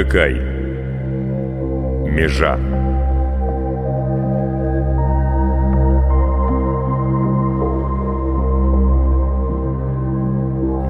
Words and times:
Ольга 0.00 0.10
Кай. 0.10 0.34
Межа. 2.10 2.56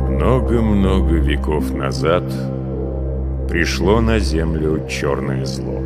Много-много 0.09 1.17
веков 1.17 1.75
назад 1.75 2.23
пришло 3.49 4.01
на 4.01 4.19
землю 4.21 4.87
черное 4.89 5.45
зло. 5.45 5.83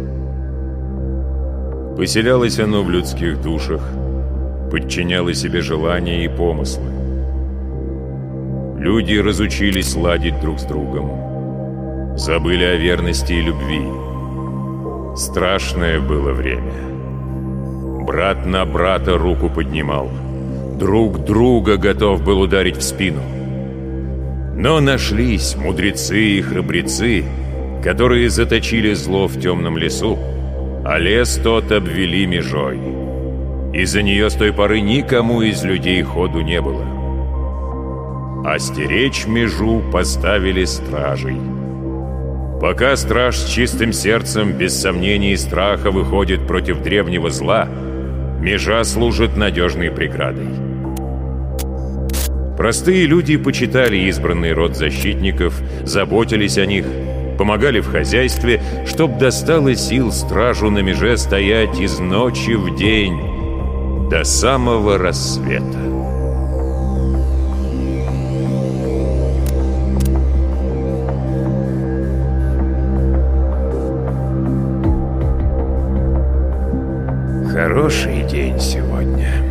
Поселялось 1.96 2.58
оно 2.58 2.82
в 2.82 2.90
людских 2.90 3.40
душах, 3.40 3.82
подчиняло 4.70 5.32
себе 5.32 5.62
желания 5.62 6.24
и 6.24 6.28
помыслы. 6.28 6.90
Люди 8.78 9.14
разучились 9.14 9.96
ладить 9.96 10.40
друг 10.40 10.58
с 10.58 10.64
другом, 10.64 11.23
забыли 12.16 12.64
о 12.64 12.76
верности 12.76 13.32
и 13.32 13.42
любви. 13.42 13.82
Страшное 15.16 16.00
было 16.00 16.32
время. 16.32 16.72
Брат 18.04 18.46
на 18.46 18.64
брата 18.64 19.18
руку 19.18 19.48
поднимал, 19.48 20.10
друг 20.78 21.24
друга 21.24 21.76
готов 21.76 22.22
был 22.22 22.40
ударить 22.40 22.76
в 22.76 22.82
спину. 22.82 23.20
Но 24.56 24.80
нашлись 24.80 25.56
мудрецы 25.56 26.20
и 26.20 26.40
храбрецы, 26.40 27.24
которые 27.82 28.30
заточили 28.30 28.94
зло 28.94 29.26
в 29.26 29.40
темном 29.40 29.76
лесу, 29.76 30.16
а 30.84 30.98
лес 30.98 31.40
тот 31.42 31.72
обвели 31.72 32.26
межой. 32.26 32.78
Из-за 33.72 34.02
нее 34.02 34.30
с 34.30 34.34
той 34.34 34.52
поры 34.52 34.80
никому 34.80 35.42
из 35.42 35.64
людей 35.64 36.02
ходу 36.02 36.42
не 36.42 36.60
было. 36.60 36.84
А 38.46 38.58
стеречь 38.58 39.26
межу 39.26 39.82
поставили 39.90 40.64
стражей. 40.64 41.53
Пока 42.64 42.96
страж 42.96 43.36
с 43.36 43.50
чистым 43.50 43.92
сердцем, 43.92 44.52
без 44.52 44.74
сомнений 44.74 45.32
и 45.32 45.36
страха 45.36 45.90
выходит 45.90 46.46
против 46.46 46.80
древнего 46.80 47.28
зла, 47.28 47.68
межа 48.40 48.82
служит 48.84 49.36
надежной 49.36 49.90
преградой. 49.90 50.48
Простые 52.56 53.04
люди 53.04 53.36
почитали 53.36 53.98
избранный 54.08 54.54
род 54.54 54.76
защитников, 54.76 55.60
заботились 55.82 56.56
о 56.56 56.64
них, 56.64 56.86
помогали 57.36 57.80
в 57.80 57.88
хозяйстве, 57.88 58.62
чтоб 58.86 59.18
достало 59.18 59.74
сил 59.74 60.10
стражу 60.10 60.70
на 60.70 60.78
меже 60.78 61.18
стоять 61.18 61.78
из 61.78 61.98
ночи 61.98 62.52
в 62.52 62.76
день 62.76 64.08
до 64.08 64.24
самого 64.24 64.96
рассвета. 64.96 65.93
Хороший 77.64 78.24
день 78.24 78.60
сегодня. 78.60 79.42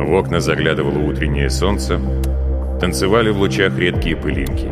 В 0.00 0.12
окна 0.12 0.40
заглядывало 0.40 0.98
утреннее 0.98 1.48
солнце, 1.48 2.00
танцевали 2.80 3.30
в 3.30 3.38
лучах 3.38 3.78
редкие 3.78 4.16
пылинки. 4.16 4.68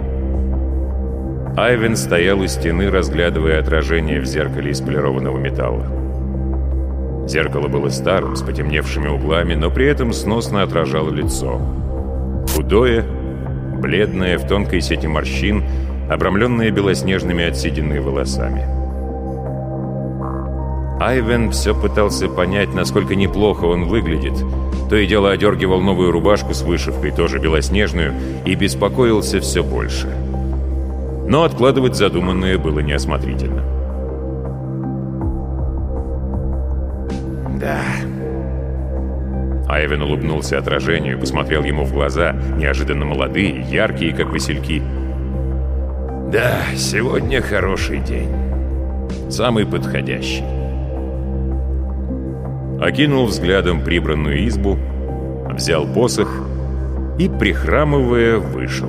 Айвен 1.57 1.95
стоял 1.95 2.41
у 2.41 2.49
стены, 2.49 2.91
разглядывая 2.91 3.61
отражение 3.61 4.21
в 4.21 4.25
зеркале 4.25 4.73
из 4.73 4.81
полированного 4.81 5.39
металла. 5.39 5.87
Зеркало 7.29 7.69
было 7.69 7.89
старым, 7.89 8.35
с 8.35 8.43
потемневшими 8.43 9.07
углами, 9.07 9.55
но 9.55 9.71
при 9.71 9.87
этом 9.87 10.13
сносно 10.13 10.65
отражало 10.65 11.11
лицо. 11.11 11.61
Худое, 12.57 13.05
бледное, 13.81 14.37
в 14.37 14.49
тонкой 14.49 14.81
сети 14.81 15.07
морщин, 15.07 15.63
обрамленное 16.11 16.73
белоснежными 16.73 17.45
отсиденными 17.45 18.01
волосами. 18.01 18.82
Айвен 21.03 21.51
все 21.51 21.75
пытался 21.75 22.29
понять, 22.29 22.75
насколько 22.75 23.17
неплохо 23.17 23.65
он 23.65 23.87
выглядит. 23.87 24.35
То 24.89 24.97
и 24.97 25.07
дело 25.09 25.33
одергивал 25.33 25.81
новую 25.81 26.13
рубашку 26.13 26.55
с 26.55 26.63
вышивкой, 26.63 27.11
тоже 27.11 27.41
белоснежную, 27.41 28.15
и 28.45 28.55
беспокоился 28.55 29.41
все 29.41 29.65
больше. 29.65 30.07
Но 31.27 31.43
откладывать 31.43 31.97
задуманное 31.97 32.57
было 32.57 32.79
неосмотрительно. 32.79 33.65
«Да...» 37.59 37.83
Айвен 39.69 40.03
улыбнулся 40.03 40.59
отражению, 40.59 41.19
посмотрел 41.19 41.65
ему 41.65 41.85
в 41.85 41.93
глаза, 41.93 42.33
неожиданно 42.57 43.07
молодые, 43.07 43.63
яркие, 43.63 44.15
как 44.15 44.31
васильки. 44.31 44.81
«Да, 46.31 46.59
сегодня 46.77 47.43
хороший 47.43 47.99
день. 47.99 48.31
Самый 49.31 49.67
подходящий» 49.67 50.62
окинул 52.83 53.27
взглядом 53.27 53.83
прибранную 53.83 54.47
избу, 54.49 54.77
взял 55.51 55.87
посох 55.87 56.29
и, 57.19 57.29
прихрамывая, 57.29 58.39
вышел. 58.39 58.89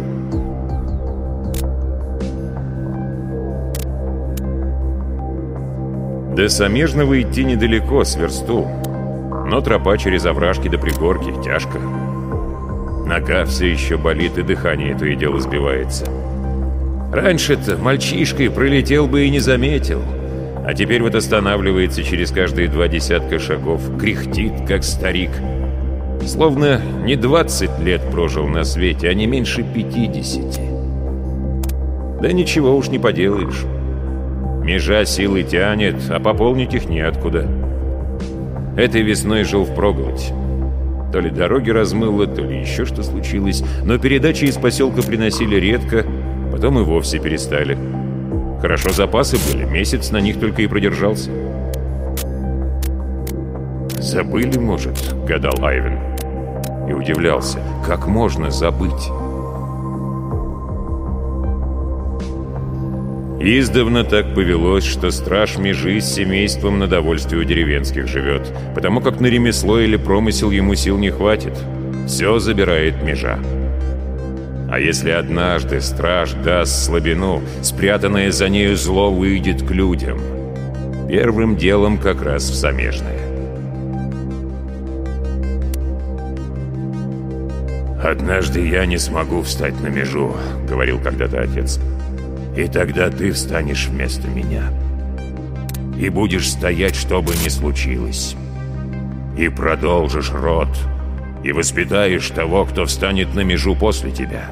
До 6.36 6.50
Самежного 6.50 7.22
идти 7.22 7.44
недалеко, 7.44 8.04
с 8.04 8.16
версту, 8.16 8.68
но 9.46 9.62
тропа 9.62 9.98
через 10.00 10.26
овражки 10.26 10.68
до 10.68 10.80
пригорки 10.80 11.32
тяжко. 11.44 11.78
Нога 13.06 13.46
все 13.46 13.72
еще 13.72 13.98
болит, 13.98 14.40
и 14.40 14.42
дыхание 14.42 14.98
то 14.98 15.06
и 15.06 15.16
дело 15.16 15.40
сбивается. 15.40 16.06
Раньше-то 17.12 17.78
мальчишкой 17.78 18.50
пролетел 18.50 19.06
бы 19.06 19.26
и 19.26 19.30
не 19.30 19.40
заметил— 19.40 20.02
а 20.66 20.74
теперь 20.74 21.02
вот 21.02 21.16
останавливается 21.16 22.04
через 22.04 22.32
каждые 22.32 22.70
два 22.70 22.88
десятка 22.88 23.38
шагов, 23.38 23.82
кряхтит, 24.00 24.54
как 24.68 24.84
старик. 24.84 25.32
Словно 26.26 26.80
не 27.04 27.18
20 27.18 27.82
лет 27.82 28.02
прожил 28.10 28.48
на 28.48 28.64
свете, 28.64 29.10
а 29.10 29.14
не 29.14 29.28
меньше 29.28 29.64
50. 29.64 32.22
Да 32.22 32.32
ничего 32.32 32.78
уж 32.78 32.88
не 32.88 32.98
поделаешь. 32.98 33.66
Межа 34.64 35.04
силы 35.04 35.44
тянет, 35.44 35.96
а 36.10 36.22
пополнить 36.22 36.74
их 36.74 36.88
неоткуда. 36.88 37.46
Этой 38.78 39.02
весной 39.02 39.44
жил 39.44 39.66
в 39.66 39.72
впроголодь. 39.72 40.32
То 41.12 41.20
ли 41.20 41.30
дороги 41.30 41.72
размыло, 41.72 42.26
то 42.26 42.42
ли 42.42 42.62
еще 42.62 42.86
что 42.86 43.04
случилось, 43.04 43.64
но 43.84 44.00
передачи 44.00 44.46
из 44.46 44.56
поселка 44.56 45.02
приносили 45.02 45.58
редко, 45.58 46.06
потом 46.52 46.80
и 46.80 46.84
вовсе 46.84 47.20
перестали. 47.20 47.78
Хорошо 48.64 48.92
запасы 48.92 49.36
были, 49.52 49.66
месяц 49.66 50.12
на 50.12 50.22
них 50.22 50.40
только 50.40 50.62
и 50.62 50.68
продержался. 50.68 51.30
«Забыли, 54.00 54.58
может?»— 54.58 55.14
гадал 55.28 55.66
Айвен. 55.66 56.00
И 56.88 56.94
удивлялся, 56.94 57.60
как 57.86 58.08
можно 58.08 58.52
забыть? 58.52 59.10
Издавна 63.42 64.06
так 64.06 64.34
повелось, 64.34 64.86
что 64.86 65.12
страж 65.12 65.58
межи 65.58 66.00
с 66.00 66.14
семейством 66.14 66.80
на 66.80 66.88
довольствие 66.88 67.42
у 67.42 67.44
деревенских 67.44 68.08
живет, 68.08 68.50
потому 68.76 69.02
как 69.02 69.20
на 69.20 69.26
ремесло 69.26 69.78
или 69.78 69.98
промысел 69.98 70.52
ему 70.52 70.76
сил 70.76 70.98
не 70.98 71.10
хватит. 71.10 71.54
Все 72.08 72.40
забирает 72.40 73.04
межа. 73.04 73.40
А 74.74 74.80
если 74.80 75.12
однажды 75.12 75.82
страж 75.82 76.32
даст 76.32 76.86
слабину, 76.86 77.44
спрятанное 77.62 78.32
за 78.32 78.50
нею 78.50 78.76
зло 78.76 79.12
выйдет 79.12 79.62
к 79.62 79.70
людям. 79.70 80.20
Первым 81.08 81.58
делом 81.58 82.00
как 82.00 82.24
раз 82.24 82.50
в 82.50 82.56
замежное. 82.56 83.20
«Однажды 88.04 88.68
я 88.68 88.88
не 88.88 88.98
смогу 88.98 89.44
встать 89.44 89.80
на 89.80 89.90
межу»,— 89.90 90.36
говорил 90.68 91.00
когда-то 91.00 91.42
отец. 91.42 91.80
«И 92.58 92.66
тогда 92.66 93.12
ты 93.12 93.32
встанешь 93.32 93.86
вместо 93.86 94.28
меня. 94.28 94.72
И 96.00 96.10
будешь 96.10 96.50
стоять, 96.50 96.96
что 96.96 97.22
бы 97.22 97.34
ни 97.46 97.50
случилось. 97.50 98.36
И 99.38 99.50
продолжишь 99.50 100.32
род, 100.32 100.70
и 101.44 101.52
воспитаешь 101.52 102.28
того, 102.32 102.66
кто 102.66 102.86
встанет 102.86 103.36
на 103.36 103.42
межу 103.42 103.76
после 103.76 104.10
тебя». 104.10 104.50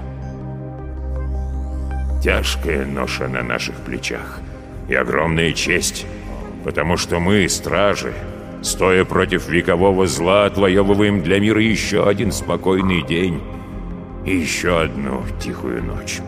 Тяжкая 2.21 2.85
ноша 2.85 3.27
на 3.27 3.41
наших 3.41 3.75
плечах. 3.77 4.41
И 4.87 4.93
огромная 4.93 5.53
честь, 5.53 6.05
потому 6.63 6.95
что 6.95 7.19
мы, 7.19 7.49
стражи, 7.49 8.13
стоя 8.61 9.05
против 9.05 9.49
векового 9.49 10.05
зла, 10.05 10.45
отвоевываем 10.45 11.23
для 11.23 11.39
мира 11.39 11.63
еще 11.63 12.07
один 12.07 12.31
спокойный 12.31 13.01
день 13.01 13.41
и 14.23 14.35
еще 14.35 14.81
одну 14.81 15.23
тихую 15.41 15.83
ночь. 15.83 16.19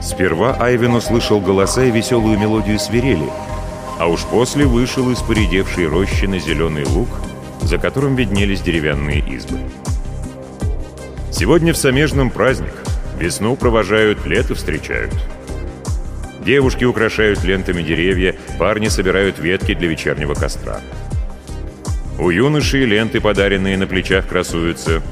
Сперва 0.00 0.56
Айвен 0.58 0.94
услышал 0.94 1.40
голоса 1.40 1.84
и 1.84 1.90
веселую 1.90 2.38
мелодию 2.38 2.78
свирели, 2.78 3.28
а 3.98 4.06
уж 4.06 4.24
после 4.24 4.64
вышел 4.64 5.10
из 5.10 5.20
поредевшей 5.20 5.88
рощи 5.88 6.24
на 6.24 6.38
зеленый 6.38 6.86
луг 6.86 7.08
за 7.64 7.78
которым 7.78 8.16
виднелись 8.16 8.60
деревянные 8.60 9.20
избы. 9.20 9.58
Сегодня 11.30 11.72
в 11.72 11.76
Самежном 11.76 12.30
праздник. 12.30 12.72
Весну 13.18 13.56
провожают, 13.56 14.24
лето 14.26 14.54
встречают. 14.54 15.12
Девушки 16.44 16.84
украшают 16.84 17.42
лентами 17.42 17.82
деревья, 17.82 18.36
парни 18.58 18.88
собирают 18.88 19.38
ветки 19.38 19.74
для 19.74 19.88
вечернего 19.88 20.34
костра. 20.34 20.80
У 22.18 22.30
юношей 22.30 22.84
ленты, 22.84 23.20
подаренные 23.20 23.76
на 23.76 23.86
плечах, 23.86 24.28
красуются. 24.28 25.02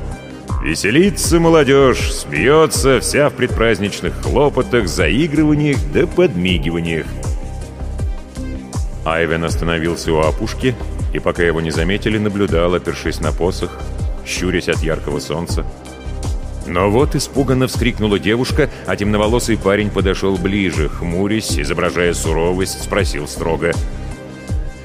Веселится 0.62 1.40
молодежь, 1.40 2.12
смеется, 2.12 3.00
вся 3.00 3.28
в 3.30 3.32
предпраздничных 3.32 4.14
хлопотах, 4.22 4.86
заигрываниях 4.86 5.78
да 5.92 6.06
подмигиваниях. 6.06 7.06
Айвен 9.04 9.42
остановился 9.42 10.12
у 10.12 10.18
опушки 10.18 10.76
и, 11.12 11.18
пока 11.18 11.42
его 11.42 11.60
не 11.60 11.70
заметили, 11.70 12.18
наблюдал, 12.18 12.74
опершись 12.74 13.20
на 13.20 13.32
посох, 13.32 13.70
щурясь 14.26 14.68
от 14.68 14.82
яркого 14.82 15.20
солнца. 15.20 15.64
Но 16.66 16.90
вот 16.90 17.14
испуганно 17.14 17.66
вскрикнула 17.66 18.18
девушка, 18.18 18.70
а 18.86 18.96
темноволосый 18.96 19.58
парень 19.58 19.90
подошел 19.90 20.36
ближе, 20.36 20.88
хмурясь, 20.88 21.58
изображая 21.58 22.14
суровость, 22.14 22.82
спросил 22.82 23.26
строго. 23.26 23.72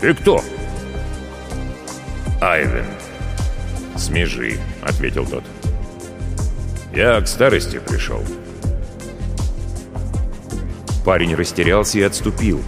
«Ты 0.01 0.13
кто?» 0.13 0.43
«Айвен». 2.41 2.85
«Смежи»,— 3.95 4.59
ответил 4.81 5.25
тот. 5.25 5.43
«Я 6.93 7.19
к 7.21 7.27
старости 7.27 7.79
пришел». 7.79 8.23
Парень 11.05 11.35
растерялся 11.35 11.99
и 11.99 12.03
отступил, 12.03 12.61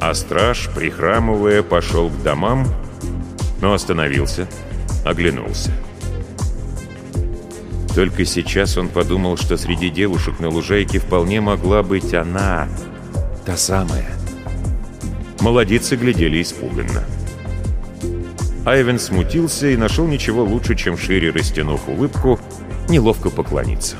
а 0.00 0.14
страж, 0.14 0.68
прихрамывая, 0.74 1.62
пошел 1.62 2.08
к 2.08 2.22
домам, 2.22 2.66
но 3.60 3.72
остановился, 3.72 4.48
оглянулся. 5.04 5.72
Только 7.94 8.24
сейчас 8.24 8.76
он 8.76 8.88
подумал, 8.88 9.36
что 9.36 9.56
среди 9.56 9.90
девушек 9.90 10.38
на 10.38 10.48
лужайке 10.48 10.98
вполне 11.00 11.40
могла 11.40 11.82
быть 11.82 12.14
она, 12.14 12.68
та 13.44 13.56
самая. 13.56 14.06
Молодицы 15.40 15.96
глядели 15.96 16.42
испуганно. 16.42 17.04
Айвен 18.64 18.98
смутился 18.98 19.68
и 19.68 19.76
нашел 19.76 20.06
ничего 20.06 20.44
лучше, 20.44 20.76
чем 20.76 20.98
шире 20.98 21.30
растянув 21.30 21.88
улыбку, 21.88 22.38
неловко 22.88 23.30
поклониться. 23.30 23.96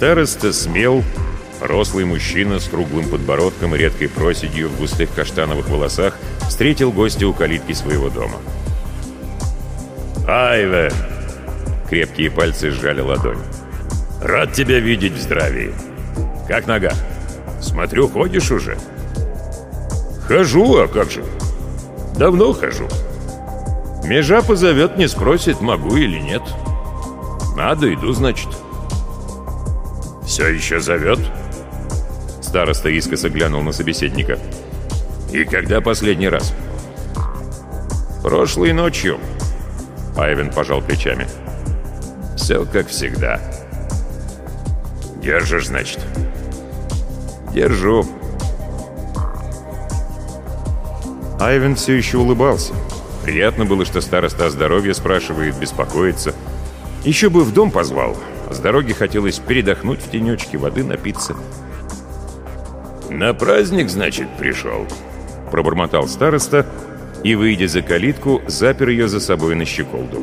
Староста 0.00 0.54
смел, 0.54 1.04
Рослый 1.60 2.06
мужчина 2.06 2.58
с 2.58 2.64
круглым 2.64 3.06
подбородком 3.10 3.74
и 3.74 3.78
редкой 3.78 4.08
проседью 4.08 4.70
в 4.70 4.78
густых 4.78 5.12
каштановых 5.12 5.68
волосах 5.68 6.16
встретил 6.48 6.90
гостя 6.90 7.28
у 7.28 7.34
калитки 7.34 7.74
своего 7.74 8.08
дома. 8.08 8.38
«Айвен!» 10.26 10.94
Крепкие 11.90 12.30
пальцы 12.30 12.70
сжали 12.70 13.02
ладонь. 13.02 13.42
«Рад 14.22 14.54
тебя 14.54 14.80
видеть 14.80 15.12
в 15.12 15.20
здравии. 15.20 15.74
Как 16.48 16.66
нога? 16.66 16.92
Смотрю, 17.60 18.08
ходишь 18.08 18.50
уже?» 18.50 18.78
«Хожу, 20.26 20.78
а 20.78 20.88
как 20.88 21.10
же? 21.10 21.22
Давно 22.16 22.54
хожу. 22.54 22.88
Межа 24.04 24.40
позовет, 24.40 24.96
не 24.96 25.08
спросит, 25.08 25.60
могу 25.60 25.94
или 25.94 26.18
нет. 26.18 26.42
Надо, 27.54 27.92
иду, 27.92 28.14
значит». 28.14 28.48
«Все 30.30 30.46
еще 30.46 30.78
зовет?» 30.78 31.18
Староста 32.40 32.88
искоса 32.88 33.28
глянул 33.28 33.62
на 33.62 33.72
собеседника. 33.72 34.38
«И 35.32 35.42
когда 35.42 35.80
последний 35.80 36.28
раз?» 36.28 36.54
«Прошлой 38.22 38.72
ночью»,— 38.72 39.18
Айвен 40.16 40.52
пожал 40.52 40.82
плечами. 40.82 41.26
«Все 42.36 42.64
как 42.64 42.86
всегда». 42.86 43.40
«Держишь, 45.20 45.66
значит?» 45.66 45.98
«Держу». 47.52 48.06
Айвен 51.40 51.74
все 51.74 51.94
еще 51.94 52.18
улыбался. 52.18 52.72
Приятно 53.24 53.64
было, 53.64 53.84
что 53.84 54.00
староста 54.00 54.46
о 54.46 54.50
здоровье 54.50 54.94
спрашивает, 54.94 55.56
беспокоится. 55.56 56.36
Еще 57.04 57.30
бы 57.30 57.42
в 57.42 57.52
дом 57.52 57.72
позвал. 57.72 58.16
С 58.50 58.58
дороги 58.58 58.92
хотелось 58.92 59.38
передохнуть 59.38 60.00
в 60.00 60.10
тенечке, 60.10 60.58
воды 60.58 60.84
напиться. 60.84 61.36
«На 63.08 63.32
праздник, 63.32 63.88
значит, 63.88 64.28
пришел?» 64.38 64.86
Пробормотал 65.50 66.06
староста 66.06 66.66
и, 67.24 67.34
выйдя 67.34 67.68
за 67.68 67.82
калитку, 67.82 68.42
запер 68.46 68.88
ее 68.88 69.08
за 69.08 69.20
собой 69.20 69.54
на 69.54 69.64
щеколду. 69.64 70.20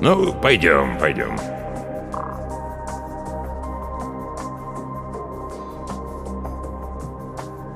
«Ну, 0.00 0.32
пойдем, 0.32 0.98
пойдем». 0.98 1.38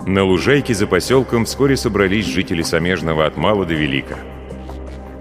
На 0.06 0.24
лужайке 0.24 0.74
за 0.74 0.86
поселком 0.86 1.44
вскоре 1.44 1.76
собрались 1.76 2.26
жители 2.26 2.62
Самежного 2.62 3.24
от 3.24 3.36
мала 3.36 3.64
до 3.64 3.74
велика. 3.74 4.18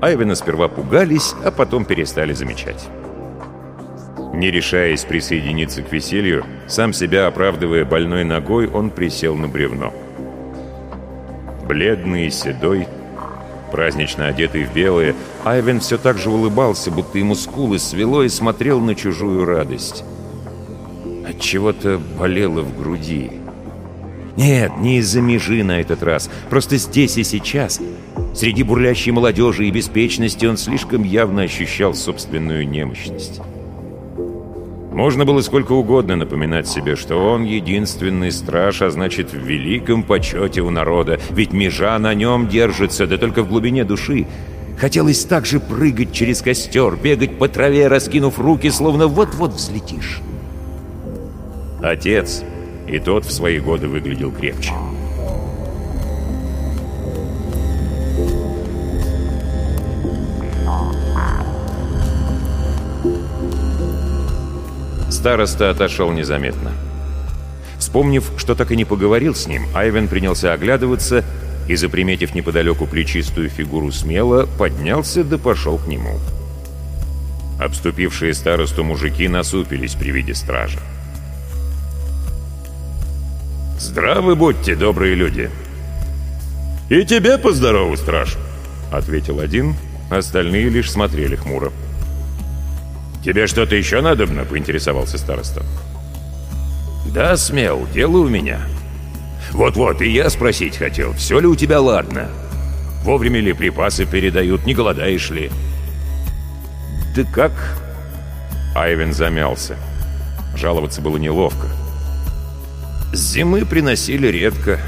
Айвена 0.01 0.35
сперва 0.35 0.67
пугались, 0.67 1.35
а 1.45 1.51
потом 1.51 1.85
перестали 1.85 2.33
замечать. 2.33 2.89
Не 4.33 4.50
решаясь 4.50 5.03
присоединиться 5.03 5.81
к 5.81 5.91
веселью, 5.91 6.45
сам 6.67 6.93
себя 6.93 7.27
оправдывая 7.27 7.85
больной 7.85 8.23
ногой, 8.23 8.67
он 8.67 8.89
присел 8.89 9.35
на 9.35 9.47
бревно. 9.47 9.93
Бледный 11.67 12.27
и 12.27 12.31
седой, 12.31 12.88
празднично 13.71 14.27
одетый 14.27 14.63
в 14.63 14.73
белое, 14.73 15.15
Айвен 15.43 15.79
все 15.79 15.97
так 15.97 16.17
же 16.17 16.29
улыбался, 16.29 16.91
будто 16.91 17.17
ему 17.17 17.35
скулы 17.35 17.77
свело 17.77 18.23
и 18.23 18.29
смотрел 18.29 18.79
на 18.79 18.95
чужую 18.95 19.45
радость. 19.45 20.03
От 21.27 21.39
чего 21.39 21.73
то 21.73 22.01
болело 22.17 22.61
в 22.61 22.77
груди. 22.77 23.31
Нет, 24.38 24.71
не 24.77 25.00
из-за 25.00 25.21
межи 25.21 25.63
на 25.63 25.81
этот 25.81 26.03
раз, 26.03 26.29
просто 26.50 26.77
здесь 26.77 27.17
и 27.17 27.23
сейчас. 27.23 27.81
Среди 28.33 28.63
бурлящей 28.63 29.11
молодежи 29.11 29.67
и 29.67 29.71
беспечности 29.71 30.45
он 30.45 30.55
слишком 30.55 31.03
явно 31.03 31.43
ощущал 31.43 31.93
собственную 31.93 32.67
немощность. 32.67 33.41
Можно 34.91 35.24
было 35.24 35.39
сколько 35.39 35.71
угодно 35.71 36.17
напоминать 36.17 36.67
себе, 36.67 36.98
что 36.98 37.15
он 37.15 37.43
единственный 37.45 38.29
страж, 38.31 38.81
а 38.81 38.89
значит, 38.89 39.31
в 39.31 39.38
великом 39.38 40.03
почете 40.03 40.62
у 40.62 40.69
народа, 40.69 41.17
ведь 41.29 41.53
межа 41.53 41.98
на 41.98 42.13
нем 42.13 42.48
держится, 42.50 43.07
да 43.07 43.17
только 43.17 43.41
в 43.41 43.48
глубине 43.48 43.86
души. 43.86 44.27
Хотелось 44.77 45.24
также 45.24 45.62
прыгать 45.62 46.12
через 46.12 46.41
костер, 46.41 46.98
бегать 46.98 47.38
по 47.38 47.48
траве, 47.48 47.88
раскинув 47.88 48.38
руки, 48.38 48.69
словно 48.69 49.07
вот-вот 49.07 49.53
взлетишь. 49.53 50.19
Отец, 51.81 52.43
и 52.88 53.00
тот 53.00 53.25
в 53.25 53.31
свои 53.31 53.60
годы 53.60 53.88
выглядел 53.88 54.31
крепче. 54.31 54.74
Староста 65.21 65.69
отошел 65.69 66.11
незаметно. 66.11 66.71
Вспомнив, 67.77 68.31
что 68.37 68.55
так 68.55 68.71
и 68.71 68.75
не 68.75 68.85
поговорил 68.85 69.35
с 69.35 69.45
ним, 69.45 69.67
Айвен 69.75 70.07
принялся 70.07 70.51
оглядываться 70.51 71.23
и, 71.67 71.75
заприметив 71.75 72.33
неподалеку 72.33 72.87
плечистую 72.87 73.49
фигуру 73.49 73.91
смело, 73.91 74.47
поднялся 74.57 75.23
да 75.23 75.37
пошел 75.37 75.77
к 75.77 75.85
нему. 75.85 76.17
Обступившие 77.59 78.33
старосту 78.33 78.83
мужики 78.83 79.27
насупились 79.27 79.93
при 79.93 80.09
виде 80.09 80.33
стража. 80.33 80.79
«Здравы 83.77 84.35
будьте, 84.35 84.75
добрые 84.75 85.13
люди!» 85.13 85.51
«И 86.89 87.05
тебе 87.05 87.37
поздорову, 87.37 87.95
страж!»— 87.95 88.37
ответил 88.91 89.39
один, 89.39 89.75
остальные 90.09 90.69
лишь 90.69 90.91
смотрели 90.91 91.35
хмуро. 91.35 91.71
«Тебе 93.23 93.47
что-то 93.47 93.75
еще 93.75 94.01
надобно?»— 94.01 94.45
поинтересовался 94.49 95.17
староста. 95.17 95.63
«Да, 97.13 97.37
смел, 97.37 97.87
дело 97.93 98.17
у 98.17 98.27
меня». 98.27 98.61
«Вот-вот, 99.51 100.01
и 100.01 100.09
я 100.09 100.29
спросить 100.29 100.77
хотел, 100.77 101.13
все 101.13 101.39
ли 101.39 101.47
у 101.47 101.55
тебя 101.55 101.81
ладно? 101.81 102.29
Вовремя 103.03 103.41
ли 103.41 103.53
припасы 103.53 104.05
передают, 104.05 104.65
не 104.65 104.73
голодаешь 104.73 105.29
ли?» 105.29 105.51
«Да 107.15 107.23
как?» 107.23 107.51
Айвен 108.75 109.13
замялся. 109.13 109.77
Жаловаться 110.55 111.01
было 111.01 111.17
неловко. 111.17 111.67
«С 113.13 113.33
зимы 113.33 113.65
приносили 113.65 114.27
редко. 114.27 114.79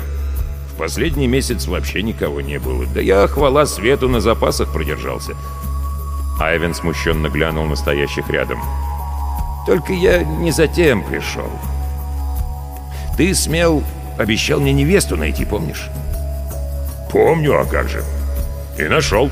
В 0.73 0.77
последний 0.77 1.27
месяц 1.27 1.67
вообще 1.67 2.01
никого 2.01 2.41
не 2.41 2.57
было. 2.57 2.85
Да 2.85 3.01
я, 3.01 3.27
хвала 3.27 3.65
свету, 3.65 4.07
на 4.07 4.21
запасах 4.21 4.71
продержался. 4.71 5.33
Айвен 6.39 6.73
смущенно 6.73 7.29
глянул 7.29 7.65
на 7.65 7.75
стоящих 7.75 8.29
рядом. 8.29 8.59
«Только 9.65 9.93
я 9.93 10.23
не 10.23 10.51
затем 10.51 11.03
пришел. 11.03 11.49
Ты, 13.15 13.35
смел, 13.35 13.83
обещал 14.17 14.59
мне 14.59 14.73
невесту 14.73 15.15
найти, 15.15 15.45
помнишь? 15.45 15.89
Помню, 17.11 17.59
а 17.59 17.65
как 17.65 17.87
же. 17.87 18.03
И 18.77 18.83
нашел. 18.83 19.29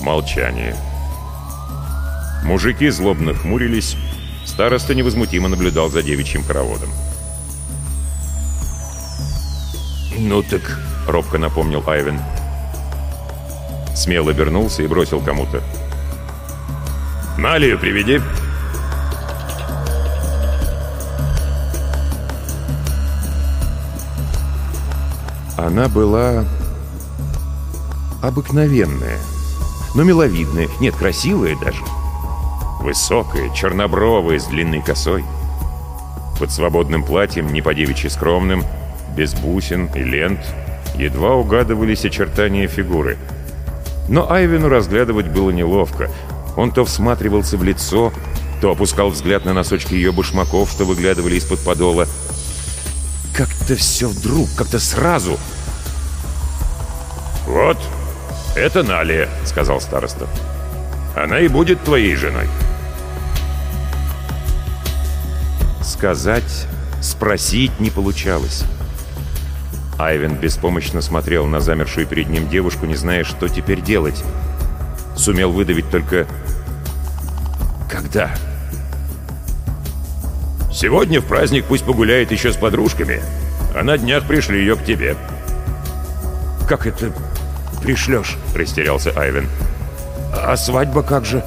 Молчание. 0.00 0.74
Мужики 2.42 2.88
злобно 2.88 3.34
хмурились. 3.34 3.96
Староста 4.46 4.94
невозмутимо 4.94 5.48
наблюдал 5.48 5.90
за 5.90 6.02
девичьим 6.02 6.42
хороводом. 6.42 6.88
«Ну 10.18 10.42
так...»— 10.42 10.80
робко 11.06 11.36
напомнил 11.36 11.82
Айвен. 11.86 12.18
Смело 13.96 14.30
обернулся 14.30 14.82
и 14.82 14.86
бросил 14.86 15.20
кому-то. 15.22 15.62
«Налию 17.38 17.78
приведи!» 17.78 18.20
Она 25.56 25.88
была 25.88 26.44
обыкновенная, 28.22 29.18
но 29.94 30.04
миловидная, 30.04 30.68
нет, 30.78 30.94
красивая 30.94 31.56
даже. 31.56 31.82
Высокая, 32.80 33.48
чернобровая, 33.54 34.38
с 34.38 34.44
длинной 34.44 34.82
косой. 34.82 35.24
Под 36.38 36.52
свободным 36.52 37.02
платьем, 37.02 37.50
не 37.50 37.62
по-девичьи 37.62 38.10
скромным, 38.10 38.62
без 39.16 39.32
бусин 39.32 39.86
и 39.94 40.02
лент, 40.02 40.40
едва 40.96 41.34
угадывались 41.34 42.04
очертания 42.04 42.68
фигуры. 42.68 43.16
Но 44.08 44.30
Айвину 44.30 44.68
разглядывать 44.68 45.28
было 45.28 45.50
неловко. 45.50 46.10
Он 46.56 46.70
то 46.70 46.84
всматривался 46.84 47.56
в 47.56 47.64
лицо, 47.64 48.12
то 48.60 48.70
опускал 48.70 49.10
взгляд 49.10 49.44
на 49.44 49.52
носочки 49.52 49.94
ее 49.94 50.12
башмаков, 50.12 50.70
что 50.70 50.84
выглядывали 50.84 51.34
из-под 51.36 51.60
подола. 51.60 52.06
Как-то 53.34 53.76
все 53.76 54.08
вдруг, 54.08 54.48
как-то 54.56 54.78
сразу. 54.78 55.38
«Вот, 57.46 57.78
это 58.56 58.82
Налия»,— 58.82 59.28
сказал 59.44 59.80
староста. 59.80 60.26
«Она 61.14 61.40
и 61.40 61.48
будет 61.48 61.82
твоей 61.82 62.16
женой». 62.16 62.48
Сказать, 65.82 66.66
спросить 67.00 67.78
не 67.78 67.90
получалось. 67.90 68.64
Айвен 69.98 70.34
беспомощно 70.34 71.00
смотрел 71.00 71.46
на 71.46 71.60
замершую 71.60 72.06
перед 72.06 72.28
ним 72.28 72.48
девушку, 72.48 72.86
не 72.86 72.96
зная, 72.96 73.24
что 73.24 73.48
теперь 73.48 73.80
делать. 73.80 74.22
Сумел 75.16 75.50
выдавить 75.52 75.90
только... 75.90 76.26
Когда? 77.90 78.30
Сегодня 80.72 81.20
в 81.20 81.24
праздник 81.26 81.64
пусть 81.64 81.86
погуляет 81.86 82.30
еще 82.30 82.52
с 82.52 82.56
подружками, 82.56 83.22
а 83.74 83.82
на 83.82 83.96
днях 83.96 84.26
пришли 84.26 84.58
ее 84.58 84.76
к 84.76 84.84
тебе. 84.84 85.16
«Как 86.68 86.86
это 86.86 87.12
пришлешь?»— 87.82 88.36
растерялся 88.54 89.12
Айвен. 89.18 89.48
«А 90.34 90.54
свадьба 90.56 91.02
как 91.02 91.24
же? 91.24 91.42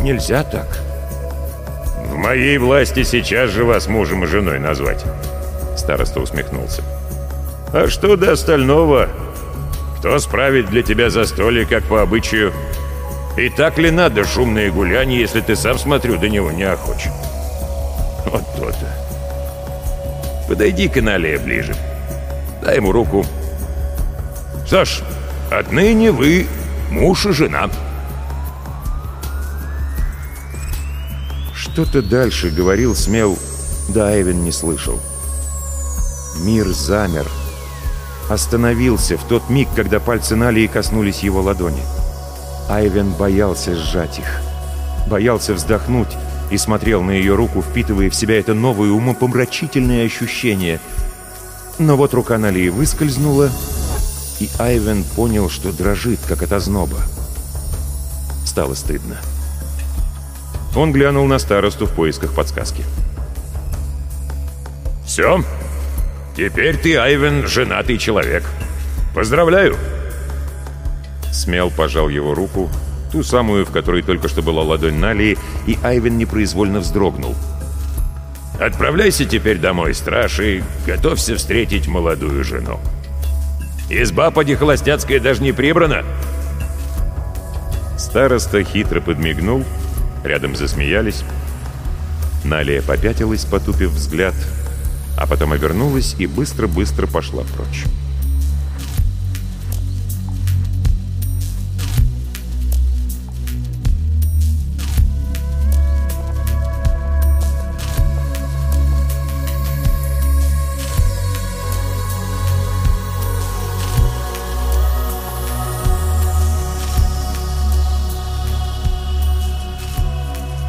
Нельзя 0.00 0.44
так». 0.44 0.68
«В 2.06 2.14
моей 2.14 2.58
власти 2.58 3.02
сейчас 3.02 3.50
же 3.50 3.64
вас 3.64 3.88
мужем 3.88 4.22
и 4.22 4.26
женой 4.28 4.60
назвать»,— 4.60 5.04
староста 5.76 6.20
усмехнулся. 6.20 6.82
А 7.76 7.88
что 7.88 8.16
до 8.16 8.30
остального? 8.30 9.08
Кто 9.98 10.16
справит 10.20 10.70
для 10.70 10.84
тебя 10.84 11.10
застолье, 11.10 11.66
как 11.66 11.82
по 11.82 12.02
обычаю? 12.02 12.52
И 13.36 13.48
так 13.48 13.78
ли 13.78 13.90
надо 13.90 14.24
шумные 14.24 14.70
гуляния, 14.70 15.18
если 15.18 15.40
ты 15.40 15.56
сам, 15.56 15.76
смотрю, 15.76 16.16
до 16.16 16.28
него 16.28 16.52
не 16.52 16.62
охоч? 16.62 17.06
Вот 18.26 18.44
то-то. 18.56 20.46
Подойди 20.46 20.88
к 20.88 21.02
Нале 21.02 21.36
ближе. 21.36 21.74
Дай 22.62 22.76
ему 22.76 22.92
руку. 22.92 23.26
Ж, 24.70 25.02
отныне 25.50 26.12
вы 26.12 26.46
муж 26.92 27.26
и 27.26 27.32
жена. 27.32 27.68
Что-то 31.52 32.02
дальше 32.02 32.50
говорил 32.50 32.94
смел, 32.94 33.36
да 33.88 34.10
Айвен 34.10 34.44
не 34.44 34.52
слышал. 34.52 35.00
Мир 36.44 36.68
замер 36.68 37.26
остановился 38.28 39.16
в 39.16 39.24
тот 39.24 39.50
миг, 39.50 39.68
когда 39.74 40.00
пальцы 40.00 40.36
Налии 40.36 40.66
коснулись 40.66 41.20
его 41.20 41.42
ладони. 41.42 41.82
Айвен 42.68 43.10
боялся 43.10 43.74
сжать 43.74 44.18
их. 44.18 44.40
Боялся 45.06 45.54
вздохнуть 45.54 46.16
и 46.50 46.58
смотрел 46.58 47.02
на 47.02 47.10
ее 47.10 47.34
руку, 47.34 47.62
впитывая 47.62 48.10
в 48.10 48.14
себя 48.14 48.38
это 48.38 48.54
новое 48.54 48.90
умопомрачительное 48.90 50.06
ощущение. 50.06 50.80
Но 51.78 51.96
вот 51.96 52.14
рука 52.14 52.38
Налии 52.38 52.68
выскользнула, 52.68 53.50
и 54.40 54.48
Айвен 54.58 55.04
понял, 55.04 55.50
что 55.50 55.72
дрожит, 55.72 56.20
как 56.26 56.42
от 56.42 56.52
озноба. 56.52 56.98
Стало 58.46 58.74
стыдно. 58.74 59.16
Он 60.76 60.92
глянул 60.92 61.26
на 61.26 61.38
старосту 61.38 61.86
в 61.86 61.92
поисках 61.92 62.34
подсказки. 62.34 62.84
«Все?» 65.04 65.44
Теперь 66.36 66.76
ты, 66.76 66.96
Айвен, 66.96 67.46
женатый 67.46 67.98
человек. 67.98 68.42
Поздравляю!» 69.14 69.76
Смел 71.32 71.70
пожал 71.70 72.08
его 72.08 72.34
руку, 72.34 72.68
ту 73.12 73.22
самую, 73.22 73.64
в 73.64 73.70
которой 73.70 74.02
только 74.02 74.28
что 74.28 74.42
была 74.42 74.62
ладонь 74.62 74.98
Налии, 74.98 75.38
и 75.66 75.78
Айвен 75.82 76.18
непроизвольно 76.18 76.80
вздрогнул. 76.80 77.34
«Отправляйся 78.58 79.24
теперь 79.24 79.58
домой, 79.58 79.94
страж, 79.94 80.40
и 80.40 80.62
готовься 80.86 81.36
встретить 81.36 81.86
молодую 81.86 82.44
жену. 82.44 82.80
Изба 83.88 84.30
поди 84.30 84.54
холостяцкая 84.54 85.20
даже 85.20 85.42
не 85.42 85.52
прибрана!» 85.52 86.04
Староста 87.96 88.62
хитро 88.64 89.00
подмигнул, 89.00 89.64
рядом 90.24 90.56
засмеялись. 90.56 91.24
Налия 92.44 92.82
попятилась, 92.82 93.44
потупив 93.44 93.90
взгляд— 93.90 94.34
а 95.24 95.26
потом 95.26 95.52
обернулась 95.52 96.14
и 96.18 96.26
быстро-быстро 96.26 97.06
пошла 97.06 97.44
прочь. 97.56 97.84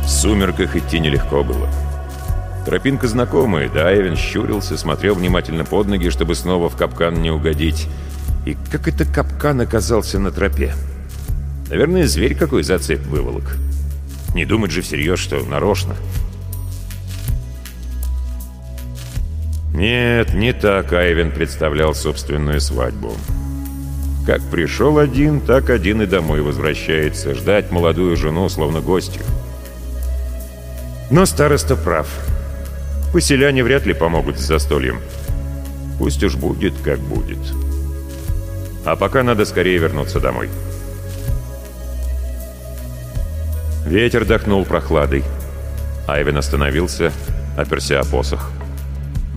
В 0.01 0.07
сумерках 0.07 0.77
идти 0.77 0.99
нелегко 0.99 1.43
было. 1.43 1.84
Тропинка 2.65 3.07
знакомая, 3.07 3.69
да, 3.69 3.95
Эвен 3.95 4.15
щурился, 4.15 4.75
смотрел 4.75 5.13
внимательно 5.13 5.65
под 5.65 5.87
ноги, 5.87 6.09
чтобы 6.09 6.33
снова 6.33 6.67
в 6.67 6.75
капкан 6.75 7.21
не 7.21 7.29
угодить. 7.29 7.87
И 8.45 8.57
как 8.71 8.87
это 8.87 9.05
капкан 9.05 9.61
оказался 9.61 10.17
на 10.17 10.31
тропе? 10.31 10.73
Наверное, 11.69 12.07
зверь 12.07 12.35
какой 12.35 12.63
за 12.63 12.79
цепь 12.79 13.05
выволок. 13.05 13.57
Не 14.33 14.45
думать 14.45 14.71
же 14.71 14.81
всерьез, 14.81 15.19
что 15.19 15.43
нарочно. 15.43 15.95
Нет, 19.73 20.33
не 20.33 20.51
так 20.51 20.91
Айвен 20.93 21.31
представлял 21.31 21.93
собственную 21.93 22.61
свадьбу. 22.61 23.13
Как 24.25 24.41
пришел 24.41 24.97
один, 24.97 25.39
так 25.39 25.69
один 25.69 26.01
и 26.01 26.07
домой 26.07 26.41
возвращается, 26.41 27.35
ждать 27.35 27.71
молодую 27.71 28.15
жену, 28.15 28.49
словно 28.49 28.81
гостью. 28.81 29.21
Но 31.11 31.27
староста 31.27 31.75
прав. 31.75 32.07
Поселяне 33.15 33.63
вряд 33.63 33.85
ли 33.85 33.93
помогут 33.93 34.37
с 34.37 34.45
застольем. 34.45 34.99
Пусть 35.97 36.21
уж 36.21 36.35
будет, 36.35 36.73
как 36.83 36.99
будет. 36.99 37.37
А 38.83 38.97
пока 38.97 39.23
надо 39.23 39.45
скорее 39.45 39.77
вернуться 39.77 40.19
домой. 40.19 40.49
Ветер 43.85 44.25
дохнул 44.25 44.65
прохладой. 44.65 45.23
Айвен 46.09 46.35
остановился, 46.35 47.13
оперся 47.57 48.01
о 48.01 48.03
посох. 48.03 48.51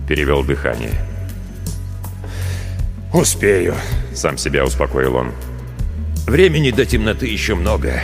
Перевел 0.09 0.43
дыхание. 0.43 0.99
«Успею»,— 3.13 3.75
сам 4.13 4.37
себя 4.37 4.65
успокоил 4.65 5.15
он. 5.15 5.31
«Времени 6.27 6.71
до 6.71 6.85
темноты 6.85 7.27
еще 7.27 7.55
много. 7.55 8.01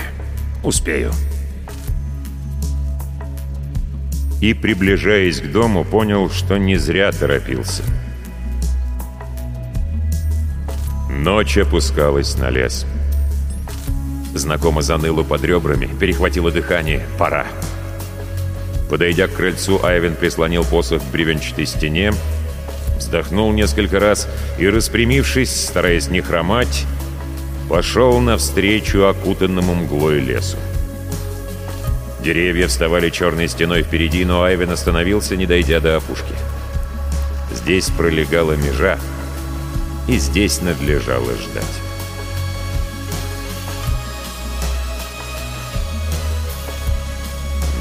Успею». 0.63 1.11
И, 4.45 4.53
приближаясь 4.53 5.41
к 5.41 5.51
дому, 5.51 5.83
понял, 5.83 6.29
что 6.29 6.57
не 6.57 6.75
зря 6.75 7.11
торопился. 7.11 7.81
Ночь 11.09 11.57
опускалась 11.57 12.37
на 12.37 12.51
лес. 12.51 12.85
Знакомо 14.35 14.83
заныло 14.83 15.23
под 15.23 15.43
ребрами, 15.43 15.89
перехватило 15.99 16.51
дыхание. 16.51 17.07
Пора. 17.17 17.47
Подойдя 18.87 19.27
к 19.27 19.33
крыльцу, 19.33 19.83
Айвен 19.83 20.13
прислонил 20.13 20.63
посох 20.63 21.01
к 21.01 21.11
бревенчатой 21.11 21.65
стене, 21.65 22.13
вздохнул 22.99 23.51
несколько 23.51 23.99
раз 23.99 24.27
и, 24.59 24.69
распрямившись, 24.69 25.65
стараясь 25.65 26.09
не 26.09 26.21
хромать, 26.21 26.85
пошел 27.67 28.19
навстречу 28.19 29.05
окутанному 29.05 29.73
мглой 29.73 30.19
лесу. 30.19 30.57
Деревья 32.25 32.67
вставали 32.67 33.11
черной 33.11 33.47
стеной 33.47 33.83
впереди, 33.83 34.25
но 34.25 34.41
Айвен 34.41 34.71
остановился, 34.71 35.35
не 35.35 35.45
дойдя 35.45 35.79
до 35.79 35.97
опушки. 35.97 36.33
Здесь 37.53 37.91
пролегала 37.91 38.53
межа, 38.53 38.97
и 40.07 40.17
здесь 40.17 40.59
надлежало 40.63 41.33
ждать. 41.35 41.63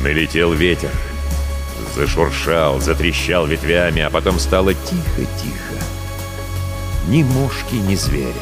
Налетел 0.02 0.52
ветер. 0.52 0.90
Зашуршал, 1.96 2.82
затрещал 2.82 3.46
ветвями, 3.46 4.02
а 4.02 4.10
потом 4.10 4.38
стало 4.38 4.74
тихо-тихо. 4.74 5.82
Ни 7.08 7.22
мошки, 7.22 7.76
ни 7.76 7.94
зверя. 7.94 8.34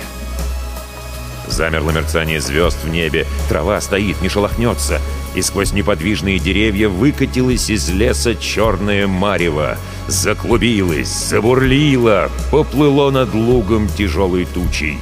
Замерло 1.47 1.93
мерцание 1.93 2.41
звезд 2.41 2.79
в 2.83 2.89
небе, 2.89 3.25
трава 3.49 3.81
стоит, 3.81 4.21
не 4.21 4.29
шелохнется, 4.29 5.01
и 5.35 5.43
сквозь 5.43 5.73
неподвижные 5.73 6.39
деревья 6.39 6.89
выкатилась 6.89 7.71
из 7.71 7.89
леса 7.89 8.35
черное 8.35 9.07
марево, 9.07 9.79
заклубилось, 10.09 11.09
забурлило, 11.09 12.31
поплыло 12.51 13.11
над 13.11 13.35
лугом 13.35 13.89
тяжелой 13.89 14.45
тучей 14.45 14.99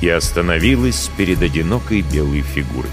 и 0.00 0.08
остановилось 0.08 1.10
перед 1.16 1.40
одинокой 1.40 2.02
белой 2.02 2.42
фигурой. 2.42 2.90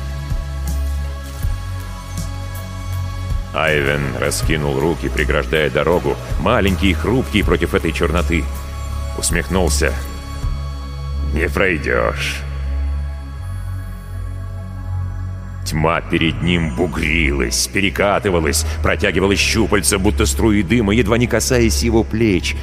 Айвен 3.54 4.16
раскинул 4.18 4.80
руки, 4.80 5.10
преграждая 5.10 5.70
дорогу, 5.70 6.16
маленький 6.40 6.92
и 6.92 6.94
хрупкий 6.94 7.44
против 7.44 7.74
этой 7.74 7.92
черноты. 7.92 8.46
Усмехнулся. 9.18 9.94
«Не 11.34 11.50
пройдешь». 11.50 12.44
Тьма 15.72 16.02
перед 16.02 16.42
ним 16.42 16.76
бугрилась, 16.76 17.68
перекатывалась, 17.68 18.66
протягивала 18.84 19.38
щупальца, 19.38 19.98
будто 19.98 20.26
струи 20.26 20.64
дыма, 20.64 20.94
едва 20.94 21.18
не 21.18 21.28
касаясь 21.28 21.82
его 21.82 22.04
плеч, 22.04 22.58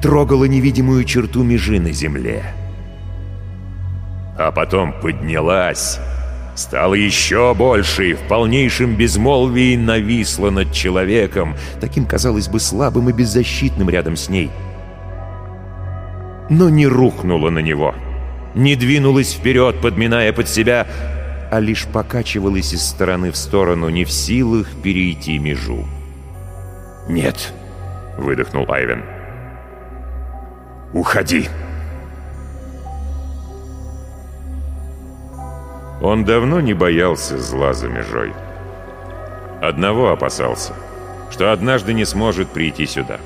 трогала 0.00 0.44
невидимую 0.44 1.02
черту 1.02 1.42
межи 1.42 1.80
на 1.80 1.90
земле. 1.90 2.54
А 4.38 4.52
потом 4.52 4.92
поднялась, 4.92 5.98
стала 6.54 6.94
еще 6.94 7.52
больше 7.52 8.10
и 8.10 8.14
в 8.14 8.20
полнейшем 8.28 8.94
безмолвии 8.94 9.74
нависла 9.74 10.50
над 10.50 10.72
человеком, 10.72 11.56
таким, 11.80 12.06
казалось 12.06 12.46
бы, 12.46 12.60
слабым 12.60 13.10
и 13.10 13.12
беззащитным 13.12 13.90
рядом 13.90 14.16
с 14.16 14.28
ней. 14.28 14.52
Но 16.48 16.70
не 16.70 16.86
рухнула 16.86 17.50
на 17.50 17.58
него, 17.58 17.92
не 18.54 18.76
двинулась 18.76 19.32
вперед, 19.32 19.80
подминая 19.80 20.32
под 20.32 20.48
себя, 20.48 20.86
а 21.52 21.60
лишь 21.60 21.86
покачивалась 21.86 22.72
из 22.72 22.82
стороны 22.82 23.30
в 23.30 23.36
сторону, 23.36 23.90
не 23.90 24.06
в 24.06 24.10
силах 24.10 24.68
перейти 24.82 25.38
межу. 25.38 25.84
«Нет»,— 27.10 27.52
выдохнул 28.16 28.64
Айвен. 28.72 29.04
«Уходи!» 30.94 31.50
Он 36.00 36.24
давно 36.24 36.62
не 36.62 36.72
боялся 36.72 37.36
зла 37.36 37.74
за 37.74 37.88
межой. 37.88 38.32
Одного 39.60 40.08
опасался, 40.08 40.72
что 41.30 41.52
однажды 41.52 41.92
не 41.92 42.06
сможет 42.06 42.48
прийти 42.48 42.86
сюда. 42.86 43.20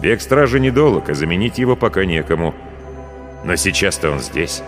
Век 0.00 0.20
стражи 0.20 0.58
недолг, 0.58 1.10
а 1.10 1.14
заменить 1.14 1.58
его 1.58 1.76
пока 1.76 2.04
некому. 2.04 2.56
Но 3.44 3.54
сейчас-то 3.54 4.10
он 4.10 4.18
здесь. 4.18 4.64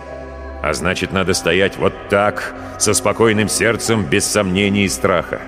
А 0.61 0.73
значит, 0.73 1.11
надо 1.11 1.33
стоять 1.33 1.77
вот 1.77 1.93
так, 2.09 2.53
со 2.77 2.93
спокойным 2.93 3.49
сердцем, 3.49 4.05
без 4.05 4.25
сомнений 4.25 4.85
и 4.85 4.89
страха. 4.89 5.41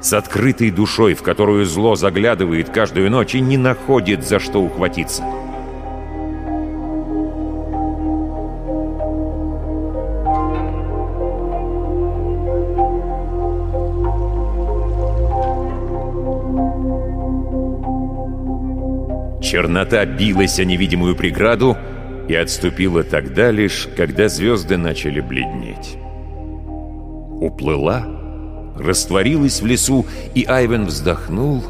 С 0.00 0.12
открытой 0.12 0.70
душой, 0.70 1.14
в 1.14 1.22
которую 1.22 1.64
зло 1.64 1.96
заглядывает 1.96 2.70
каждую 2.70 3.10
ночь 3.10 3.34
и 3.34 3.40
не 3.40 3.56
находит, 3.56 4.24
за 4.24 4.38
что 4.38 4.60
ухватиться. 4.60 5.24
Чернота 19.42 20.04
билась 20.04 20.60
о 20.60 20.64
невидимую 20.64 21.16
преграду, 21.16 21.76
и 22.28 22.34
отступила 22.34 23.02
тогда 23.02 23.50
лишь, 23.50 23.88
когда 23.96 24.28
звезды 24.28 24.76
начали 24.76 25.20
бледнеть. 25.20 25.96
Уплыла, 27.40 28.06
растворилась 28.76 29.62
в 29.62 29.66
лесу, 29.66 30.06
и 30.34 30.44
Айвен 30.44 30.84
вздохнул, 30.84 31.64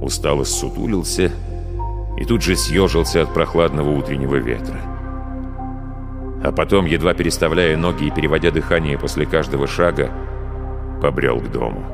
устало 0.00 0.44
сутулился 0.44 1.32
и 2.18 2.24
тут 2.24 2.42
же 2.42 2.56
съежился 2.56 3.22
от 3.22 3.34
прохладного 3.34 3.90
утреннего 3.90 4.36
ветра. 4.36 4.80
А 6.44 6.52
потом, 6.52 6.86
едва 6.86 7.14
переставляя 7.14 7.76
ноги 7.76 8.06
и 8.06 8.10
переводя 8.10 8.50
дыхание 8.50 8.98
после 8.98 9.26
каждого 9.26 9.66
шага, 9.66 10.10
побрел 11.00 11.40
к 11.40 11.50
дому. 11.50 11.84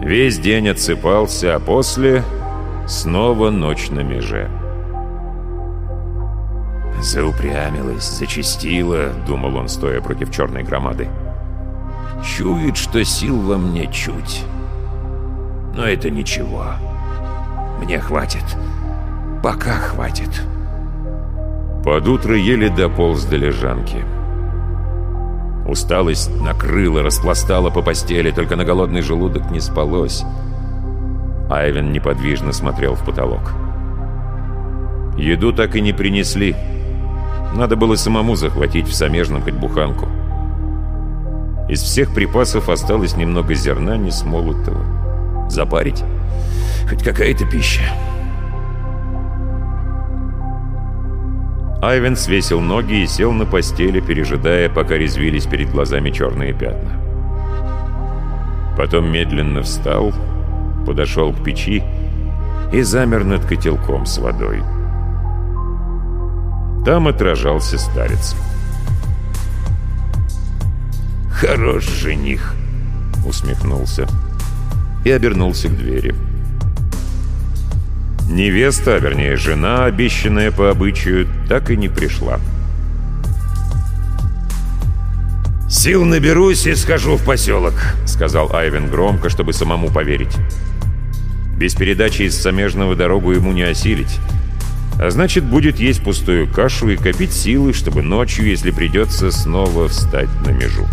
Весь 0.00 0.38
день 0.38 0.68
отсыпался, 0.68 1.54
а 1.54 1.60
после 1.60 2.24
Снова 2.86 3.50
ночь 3.50 3.90
на 3.90 4.00
меже. 4.00 4.50
«Заупрямилась, 7.00 8.18
зачастила»,— 8.18 9.10
думал 9.26 9.56
он, 9.56 9.68
стоя 9.68 10.00
против 10.00 10.30
черной 10.30 10.62
громады. 10.62 11.08
«Чует, 12.24 12.76
что 12.76 13.04
сил 13.04 13.40
во 13.40 13.56
мне 13.56 13.90
чуть. 13.92 14.44
Но 15.74 15.84
это 15.84 16.10
ничего. 16.10 16.66
Мне 17.80 17.98
хватит. 17.98 18.44
Пока 19.42 19.72
хватит». 19.72 20.42
Под 21.84 22.06
утро 22.06 22.36
еле 22.36 22.68
дополз 22.68 23.24
до 23.24 23.36
лежанки. 23.36 24.04
Усталость 25.66 26.30
накрыла, 26.40 27.02
распластала 27.02 27.70
по 27.70 27.82
постели, 27.82 28.30
только 28.30 28.54
на 28.54 28.64
голодный 28.64 29.02
желудок 29.02 29.50
не 29.50 29.58
спалось. 29.60 30.24
Айвен 31.52 31.92
неподвижно 31.92 32.52
смотрел 32.52 32.94
в 32.94 33.04
потолок. 33.04 33.52
Еду 35.18 35.52
так 35.52 35.76
и 35.76 35.82
не 35.82 35.92
принесли. 35.92 36.56
Надо 37.54 37.76
было 37.76 37.94
самому 37.96 38.36
захватить 38.36 38.88
в 38.88 38.94
Самежном 38.94 39.42
хоть 39.42 39.52
буханку. 39.52 40.08
Из 41.68 41.82
всех 41.82 42.14
припасов 42.14 42.70
осталось 42.70 43.16
немного 43.16 43.52
зерна 43.52 43.98
несмолотого. 43.98 45.50
Запарить? 45.50 46.02
Хоть 46.88 47.04
какая-то 47.04 47.44
пища. 47.46 47.82
Айвен 51.82 52.16
свесил 52.16 52.60
ноги 52.60 53.02
и 53.02 53.06
сел 53.06 53.32
на 53.32 53.44
постели, 53.44 54.00
пережидая, 54.00 54.70
пока 54.70 54.96
резвились 54.96 55.44
перед 55.44 55.70
глазами 55.70 56.10
черные 56.10 56.54
пятна. 56.54 56.98
Потом 58.74 59.12
медленно 59.12 59.60
встал 59.60 60.14
подошел 60.84 61.32
к 61.32 61.42
печи 61.42 61.82
и 62.72 62.82
замер 62.82 63.24
над 63.24 63.44
котелком 63.44 64.06
с 64.06 64.18
водой. 64.18 64.62
Там 66.84 67.08
отражался 67.08 67.78
старец. 67.78 68.34
«Хорош 71.30 71.84
жених!»— 71.84 72.54
усмехнулся 73.26 74.06
и 75.04 75.10
обернулся 75.10 75.68
к 75.68 75.76
двери. 75.76 76.14
Невеста, 78.28 78.98
вернее 78.98 79.36
жена, 79.36 79.84
обещанная 79.84 80.50
по 80.50 80.70
обычаю, 80.70 81.26
так 81.48 81.70
и 81.70 81.76
не 81.76 81.88
пришла. 81.88 82.38
«Сил 85.68 86.04
наберусь 86.04 86.66
и 86.66 86.74
схожу 86.74 87.16
в 87.16 87.24
поселок»,— 87.24 87.74
сказал 88.06 88.54
Айвен 88.54 88.88
громко, 88.88 89.28
чтобы 89.28 89.52
самому 89.52 89.88
поверить. 89.88 90.36
Без 91.62 91.76
передачи 91.76 92.22
из 92.22 92.36
Самежного 92.36 92.96
дорогу 92.96 93.30
ему 93.30 93.52
не 93.52 93.62
осилить. 93.62 94.18
А 94.98 95.10
значит, 95.10 95.44
будет 95.44 95.78
есть 95.78 96.02
пустую 96.02 96.52
кашу 96.52 96.88
и 96.88 96.96
копить 96.96 97.32
силы, 97.32 97.72
чтобы 97.72 98.02
ночью, 98.02 98.46
если 98.46 98.72
придется, 98.72 99.30
снова 99.30 99.86
встать 99.86 100.28
на 100.44 100.50
межу. 100.50 100.88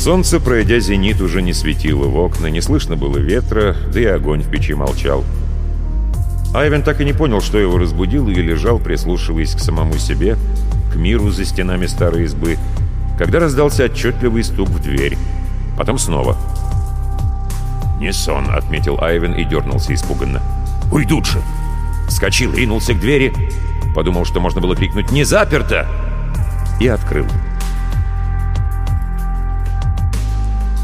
Солнце, 0.00 0.40
пройдя 0.40 0.80
зенит, 0.80 1.20
уже 1.20 1.42
не 1.42 1.52
светило 1.52 2.06
в 2.06 2.16
окна, 2.16 2.46
не 2.46 2.62
слышно 2.62 2.96
было 2.96 3.18
ветра, 3.18 3.76
да 3.92 4.00
и 4.00 4.06
огонь 4.06 4.40
в 4.42 4.48
печи 4.48 4.72
молчал. 4.72 5.26
Айвен 6.54 6.82
так 6.82 7.02
и 7.02 7.04
не 7.04 7.12
понял, 7.12 7.42
что 7.42 7.58
его 7.58 7.76
разбудил, 7.76 8.26
и 8.28 8.34
лежал, 8.34 8.78
прислушиваясь 8.78 9.54
к 9.54 9.58
самому 9.58 9.98
себе, 9.98 10.38
к 10.90 10.96
миру 10.96 11.30
за 11.30 11.44
стенами 11.44 11.84
старой 11.84 12.24
избы, 12.24 12.56
когда 13.18 13.40
раздался 13.40 13.84
отчетливый 13.84 14.42
стук 14.42 14.70
в 14.70 14.80
дверь. 14.80 15.18
Потом 15.76 15.98
снова. 15.98 16.34
«Не 17.98 18.10
сон»,— 18.14 18.48
отметил 18.54 18.98
Айвен 19.02 19.34
и 19.34 19.44
дернулся 19.44 19.92
испуганно. 19.92 20.40
«Уйдут 20.90 21.26
же!» 21.26 21.42
Вскочил, 22.08 22.54
ринулся 22.54 22.94
к 22.94 23.00
двери, 23.00 23.34
подумал, 23.94 24.24
что 24.24 24.40
можно 24.40 24.62
было 24.62 24.74
крикнуть 24.74 25.12
«Не 25.12 25.24
заперто!» 25.24 25.86
и 26.80 26.88
открыл. 26.88 27.26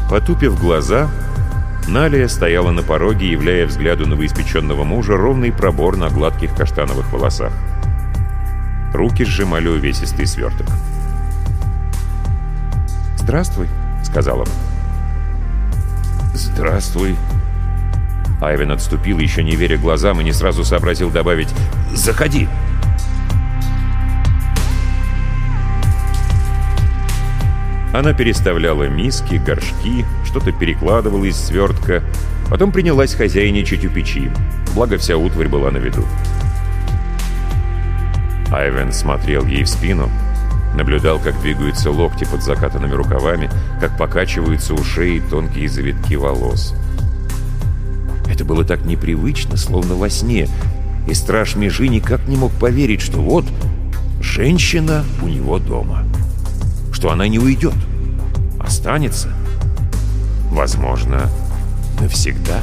Потупив 0.09 0.59
глаза, 0.59 1.09
Налия 1.87 2.27
стояла 2.27 2.71
на 2.71 2.83
пороге, 2.83 3.31
являя 3.31 3.65
взгляду 3.65 4.05
новоиспеченного 4.07 4.83
мужа 4.83 5.15
ровный 5.15 5.51
пробор 5.51 5.95
на 5.97 6.09
гладких 6.09 6.53
каштановых 6.55 7.11
волосах. 7.11 7.53
Руки 8.93 9.23
сжимали 9.23 9.67
увесистый 9.67 10.25
сверток. 10.25 10.67
«Здравствуй»,— 13.17 13.67
сказал 14.03 14.39
он. 14.39 14.47
«Здравствуй». 16.33 17.15
Айвен 18.41 18.71
отступил, 18.71 19.19
еще 19.19 19.43
не 19.43 19.55
веря 19.55 19.77
глазам, 19.77 20.21
и 20.21 20.23
не 20.23 20.31
сразу 20.31 20.63
сообразил 20.63 21.09
добавить 21.09 21.53
«Заходи». 21.93 22.47
Она 27.93 28.13
переставляла 28.13 28.87
миски, 28.87 29.35
горшки, 29.35 30.05
что-то 30.25 30.51
перекладывала 30.51 31.25
из 31.25 31.37
свертка, 31.37 32.03
потом 32.49 32.71
принялась 32.71 33.13
хозяйничать 33.13 33.85
у 33.85 33.89
печи, 33.89 34.29
благо 34.75 34.97
вся 34.97 35.17
утварь 35.17 35.47
была 35.47 35.71
на 35.71 35.77
виду. 35.77 36.03
Айвен 38.51 38.91
смотрел 38.93 39.45
ей 39.45 39.63
в 39.63 39.69
спину, 39.69 40.09
наблюдал, 40.75 41.19
как 41.19 41.39
двигаются 41.41 41.91
локти 41.91 42.25
под 42.25 42.43
закатанными 42.43 42.93
рукавами, 42.93 43.49
как 43.79 43.97
покачиваются 43.97 44.73
у 44.73 44.83
шеи 44.83 45.19
тонкие 45.19 45.67
завитки 45.67 46.15
волос. 46.15 46.73
Это 48.31 48.45
было 48.45 48.63
так 48.63 48.85
непривычно, 48.85 49.57
словно 49.57 49.95
во 49.95 50.09
сне, 50.09 50.47
и 51.07 51.13
страж 51.13 51.55
Межи 51.55 51.87
никак 51.87 52.27
не 52.27 52.35
мог 52.35 52.51
поверить, 52.51 53.01
что 53.01 53.19
вот 53.19 53.45
женщина 54.21 55.03
у 55.21 55.27
него 55.27 55.57
дома, 55.57 56.03
что 56.97 57.11
она 57.11 57.27
не 57.27 57.37
уйдет, 57.37 57.75
останется, 58.59 59.29
возможно, 60.49 61.29
навсегда. 62.01 62.59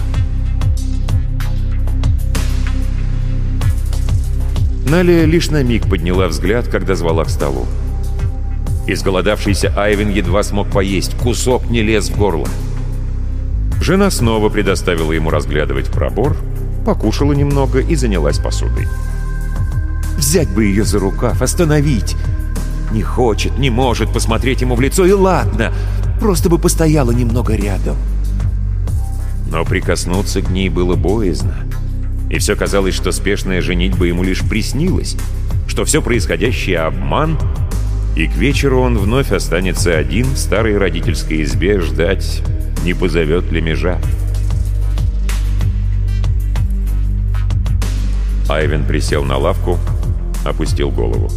Налия 4.88 5.24
лишь 5.24 5.50
на 5.50 5.62
миг 5.62 5.88
подняла 5.88 6.26
взгляд, 6.26 6.66
когда 6.66 6.96
звала 6.96 7.22
к 7.22 7.30
столу. 7.30 7.68
Изголодавшийся 8.88 9.72
Айвен 9.76 10.10
едва 10.10 10.42
смог 10.42 10.68
поесть, 10.68 11.16
кусок 11.16 11.70
не 11.70 11.82
лез 11.82 12.08
в 12.08 12.18
горло. 12.18 12.48
Жена 13.80 14.10
снова 14.10 14.48
предоставила 14.48 15.12
ему 15.12 15.30
разглядывать 15.30 15.86
пробор, 15.86 16.36
покушала 16.84 17.34
немного 17.34 17.78
и 17.78 17.94
занялась 17.94 18.40
посудой. 18.40 18.88
Взять 20.18 20.48
бы 20.48 20.64
ее 20.64 20.82
за 20.82 20.98
рукав, 20.98 21.40
остановить. 21.40 22.16
Не 22.94 23.02
хочет, 23.02 23.58
не 23.58 23.70
может 23.70 24.12
посмотреть 24.12 24.60
ему 24.60 24.76
в 24.76 24.80
лицо, 24.80 25.04
и 25.04 25.10
ладно, 25.10 25.72
просто 26.20 26.48
бы 26.48 26.60
постояла 26.60 27.10
немного 27.10 27.56
рядом. 27.56 27.96
Но 29.50 29.64
прикоснуться 29.64 30.42
к 30.42 30.50
ней 30.50 30.68
было 30.68 30.94
боязно. 30.94 31.56
И 32.30 32.38
все 32.38 32.54
казалось, 32.54 32.94
что 32.94 33.10
спешная 33.10 33.62
женитьба 33.62 34.04
ему 34.04 34.22
лишь 34.22 34.48
приснилась, 34.48 35.16
что 35.66 35.84
все 35.84 36.02
происходящее— 36.02 36.78
обман, 36.86 37.36
и 38.14 38.28
к 38.28 38.36
вечеру 38.36 38.80
он 38.80 38.96
вновь 38.96 39.32
останется 39.32 39.98
один 39.98 40.26
в 40.26 40.38
старой 40.38 40.78
родительской 40.78 41.42
избе 41.42 41.80
ждать, 41.80 42.42
не 42.84 42.94
позовет 42.94 43.50
ли 43.50 43.60
межа. 43.60 43.98
Айвен 48.48 48.84
присел 48.86 49.24
на 49.24 49.36
лавку, 49.36 49.80
опустил 50.44 50.92
голову. 50.92 51.28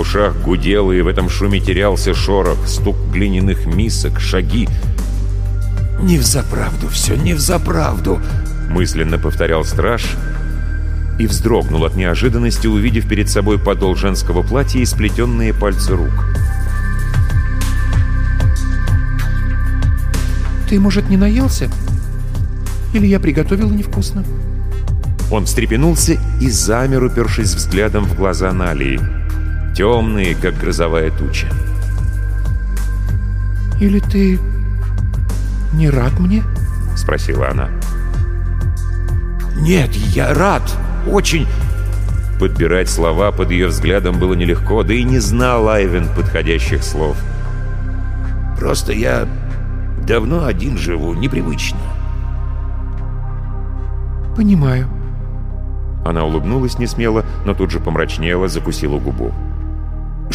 Ушах 0.00 0.34
гудело, 0.40 0.92
и 0.92 1.02
в 1.02 1.06
этом 1.08 1.28
шуме 1.28 1.60
терялся 1.60 2.14
шорох, 2.14 2.66
стук 2.66 2.96
глиняных 3.12 3.66
мисок, 3.66 4.18
шаги. 4.18 4.66
«Не 6.00 6.16
взаправду 6.16 6.88
все, 6.88 7.16
не 7.16 7.34
взаправду!» 7.34 8.18
мысленно 8.70 9.18
повторял 9.18 9.62
страж 9.62 10.16
и 11.18 11.26
вздрогнул 11.26 11.84
от 11.84 11.96
неожиданности, 11.96 12.66
увидев 12.66 13.06
перед 13.06 13.28
собой 13.28 13.58
подол 13.58 13.94
женского 13.94 14.42
платья 14.42 14.80
и 14.80 14.86
сплетенные 14.86 15.52
пальцы 15.52 15.94
рук. 15.94 16.24
«Ты, 20.66 20.80
может, 20.80 21.10
не 21.10 21.18
наелся? 21.18 21.70
Или 22.94 23.06
я 23.06 23.20
приготовила 23.20 23.70
невкусно?» 23.70 24.24
Он 25.30 25.44
встрепенулся 25.44 26.18
и 26.40 26.48
замер, 26.48 27.04
упершись 27.04 27.52
взглядом 27.52 28.04
в 28.04 28.16
глаза 28.16 28.50
Налии. 28.54 29.19
Темные, 29.80 30.34
как 30.34 30.58
грозовая 30.58 31.10
туча. 31.10 31.46
«Или 33.80 33.98
ты 33.98 34.38
не 35.72 35.88
рад 35.88 36.20
мне?»— 36.20 36.42
спросила 36.96 37.48
она. 37.48 37.70
«Нет, 39.56 39.88
я 39.94 40.34
рад! 40.34 40.60
Очень...» 41.06 41.46
Подбирать 42.38 42.90
слова 42.90 43.32
под 43.32 43.52
ее 43.52 43.68
взглядом 43.68 44.18
было 44.18 44.34
нелегко, 44.34 44.82
да 44.82 44.92
и 44.92 45.02
не 45.02 45.18
знал 45.18 45.66
Айвен 45.70 46.08
подходящих 46.14 46.84
слов. 46.84 47.16
«Просто 48.58 48.92
я 48.92 49.26
давно 50.06 50.44
один 50.44 50.76
живу, 50.76 51.14
непривычно». 51.14 51.80
«Понимаю». 54.36 54.90
Она 56.04 56.26
улыбнулась 56.26 56.78
несмело, 56.78 57.24
но 57.46 57.54
тут 57.54 57.70
же 57.70 57.80
помрачнела, 57.80 58.46
закусила 58.46 58.98
губу. 58.98 59.32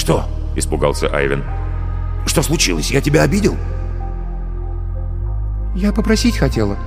«Что?»— 0.06 0.24
испугался 0.56 1.08
Айвен. 1.08 1.44
«Что 2.28 2.44
случилось? 2.44 2.92
Я 2.92 3.02
тебя 3.02 3.24
обидел?» 3.24 3.56
«Я 5.74 5.92
попросить 5.92 6.38
хотела». 6.38 6.78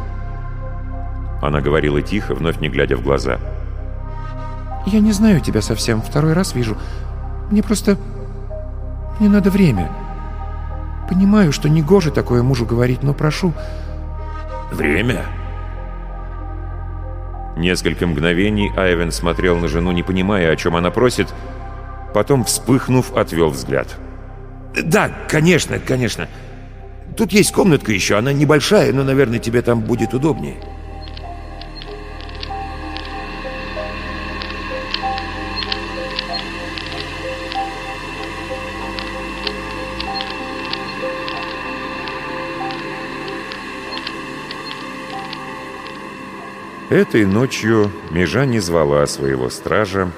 Она 1.42 1.60
говорила 1.60 2.00
тихо, 2.00 2.36
вновь 2.36 2.60
не 2.60 2.68
глядя 2.68 2.96
в 2.96 3.02
глаза. 3.02 3.40
«Я 4.86 5.00
не 5.00 5.10
знаю 5.10 5.40
тебя 5.40 5.62
совсем, 5.62 6.00
второй 6.00 6.32
раз 6.32 6.54
вижу. 6.54 6.76
Мне 7.50 7.60
просто... 7.60 7.98
Мне 9.18 9.28
надо 9.28 9.50
время. 9.50 9.90
Понимаю, 11.08 11.50
что 11.50 11.68
не 11.68 11.82
гоже 11.82 12.12
такое 12.12 12.44
мужу 12.44 12.66
говорить, 12.66 13.02
но 13.02 13.14
прошу...» 13.14 13.52
«Время?» 14.70 15.24
Несколько 17.56 18.06
мгновений 18.06 18.70
Айвен 18.76 19.10
смотрел 19.10 19.56
на 19.58 19.66
жену, 19.66 19.90
не 19.90 20.04
понимая, 20.04 20.52
о 20.52 20.56
чем 20.56 20.76
она 20.76 20.92
просит, 20.92 21.34
потом, 22.14 22.44
вспыхнув, 22.44 23.16
отвел 23.16 23.50
взгляд. 23.50 23.96
«Да, 24.82 25.10
конечно, 25.28 25.78
конечно. 25.78 26.28
Тут 27.16 27.32
есть 27.32 27.52
комнатка 27.52 27.92
еще, 27.92 28.16
она 28.16 28.32
небольшая, 28.32 28.92
но, 28.92 29.02
наверное, 29.02 29.38
тебе 29.38 29.62
там 29.62 29.80
будет 29.80 30.14
удобнее». 30.14 30.56
Этой 46.90 47.26
ночью 47.26 47.92
межа 48.10 48.46
не 48.46 48.60
звала 48.60 49.06
своего 49.06 49.50
стража, 49.50 50.10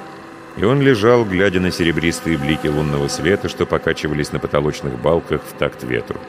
и 0.56 0.64
он 0.64 0.80
лежал, 0.80 1.24
глядя 1.24 1.60
на 1.60 1.70
серебристые 1.70 2.36
блики 2.36 2.66
лунного 2.66 3.08
света, 3.08 3.48
что 3.48 3.66
покачивались 3.66 4.32
на 4.32 4.38
потолочных 4.38 4.98
балках 4.98 5.42
в 5.42 5.58
такт 5.58 5.82
ветру. 5.84 6.20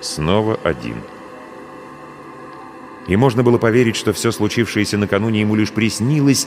Снова 0.00 0.58
один. 0.62 0.96
И 3.06 3.16
можно 3.16 3.42
было 3.42 3.58
поверить, 3.58 3.96
что 3.96 4.12
все 4.12 4.30
случившееся 4.30 4.98
накануне 4.98 5.40
ему 5.40 5.54
лишь 5.54 5.72
приснилось, 5.72 6.46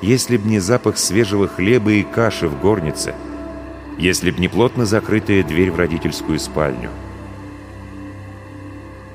если 0.00 0.36
б 0.36 0.48
не 0.48 0.58
запах 0.58 0.98
свежего 0.98 1.48
хлеба 1.48 1.92
и 1.92 2.02
каши 2.02 2.48
в 2.48 2.60
горнице, 2.60 3.14
если 3.98 4.30
б 4.30 4.38
не 4.38 4.48
плотно 4.48 4.84
закрытая 4.84 5.42
дверь 5.42 5.70
в 5.70 5.78
родительскую 5.78 6.38
спальню. 6.38 6.90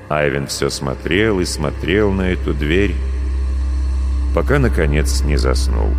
Айвен 0.08 0.48
все 0.48 0.70
смотрел 0.70 1.38
и 1.38 1.44
смотрел 1.44 2.10
на 2.10 2.32
эту 2.32 2.52
дверь, 2.52 2.96
пока, 4.34 4.58
наконец, 4.58 5.22
не 5.22 5.36
заснул. 5.36 5.90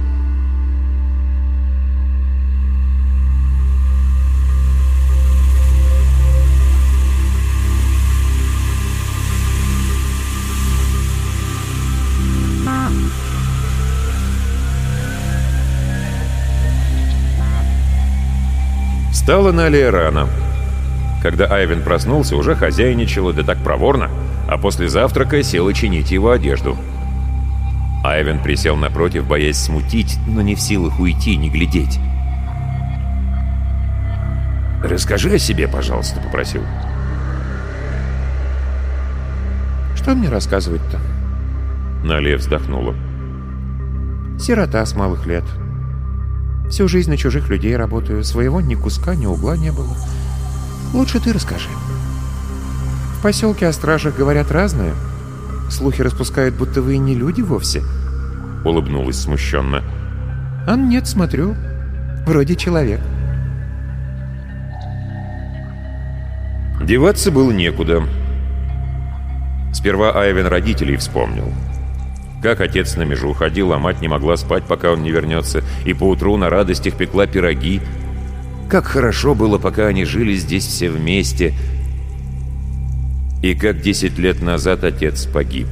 Встала 19.22 19.52
Налия 19.52 19.92
рано. 19.92 20.28
Когда 21.22 21.46
Айвен 21.46 21.84
проснулся, 21.84 22.36
уже 22.36 22.56
хозяйничала, 22.56 23.34
да 23.34 23.44
так 23.44 23.60
проворно, 23.60 24.10
а 24.50 24.58
после 24.58 24.90
завтрака 24.90 25.44
села 25.44 25.76
чинить 25.76 26.10
его 26.10 26.32
одежду. 26.32 26.76
Айвен 28.04 28.42
присел 28.42 28.76
напротив, 28.78 29.28
боясь 29.28 29.58
смутить, 29.58 30.18
но 30.26 30.42
не 30.42 30.56
в 30.56 30.60
силах 30.60 31.00
уйти, 31.00 31.38
не 31.38 31.52
глядеть. 31.52 32.00
«Расскажи 34.84 35.36
о 35.36 35.38
себе, 35.38 35.68
пожалуйста»,— 35.68 36.20
попросил. 36.24 36.64
«Что 39.96 40.16
мне 40.16 40.30
рассказывать-то?» 40.30 41.00
Налия 42.04 42.38
вздохнула. 42.38 42.96
«Сирота 44.40 44.84
с 44.84 44.96
малых 44.96 45.28
лет. 45.28 45.44
Всю 46.72 46.88
жизнь 46.88 47.10
на 47.10 47.18
чужих 47.18 47.50
людей 47.50 47.76
работаю. 47.76 48.24
Своего 48.24 48.62
ни 48.62 48.76
куска, 48.76 49.14
ни 49.14 49.26
угла 49.26 49.58
не 49.58 49.74
было. 49.74 49.94
Лучше 50.94 51.20
ты 51.20 51.34
расскажи. 51.34 51.68
В 53.18 53.22
поселке 53.22 53.68
о 53.68 53.74
стражах 53.74 54.16
говорят 54.16 54.52
разное. 54.52 54.94
Слухи 55.70 56.02
распускают, 56.02 56.56
будто 56.56 56.82
вы 56.82 56.96
и 56.96 56.98
не 56.98 57.14
люди 57.14 57.42
вовсе». 57.42 57.84
Улыбнулась 58.64 59.20
смущенно. 59.20 59.84
«А 60.66 60.78
нет, 60.78 61.08
смотрю. 61.08 61.56
Вроде 62.26 62.56
человек». 62.56 63.02
Деваться 66.82 67.32
было 67.32 67.52
некуда. 67.52 68.02
Сперва 69.74 70.12
Айвен 70.12 70.48
родителей 70.48 70.96
вспомнил. 70.96 71.52
Как 72.42 72.60
отец 72.60 72.96
на 72.96 73.04
межу 73.04 73.34
ходил, 73.34 73.72
а 73.72 73.78
мать 73.78 74.02
не 74.02 74.08
могла 74.08 74.36
спать, 74.36 74.64
пока 74.64 74.92
он 74.92 75.04
не 75.04 75.12
вернется, 75.12 75.64
и 75.86 75.94
поутру 75.94 76.38
на 76.38 76.50
радостях 76.50 76.96
пекла 76.96 77.28
пироги. 77.28 77.82
Как 78.68 78.86
хорошо 78.86 79.36
было, 79.36 79.60
пока 79.60 79.88
они 79.88 80.06
жили 80.06 80.34
здесь 80.34 80.66
все 80.66 80.90
вместе. 80.90 81.54
И 83.44 83.54
как 83.54 83.82
десять 83.82 84.18
лет 84.18 84.42
назад 84.42 84.84
отец 84.84 85.26
погиб. 85.26 85.68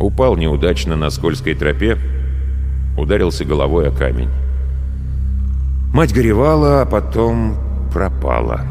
Упал 0.00 0.36
неудачно 0.36 0.96
на 0.96 1.10
скользкой 1.10 1.54
тропе, 1.54 1.98
ударился 2.96 3.44
головой 3.44 3.88
о 3.88 3.92
камень. 3.92 4.30
Мать 5.92 6.14
горевала, 6.14 6.82
а 6.82 6.86
потом 6.86 7.56
пропала. 7.92 8.62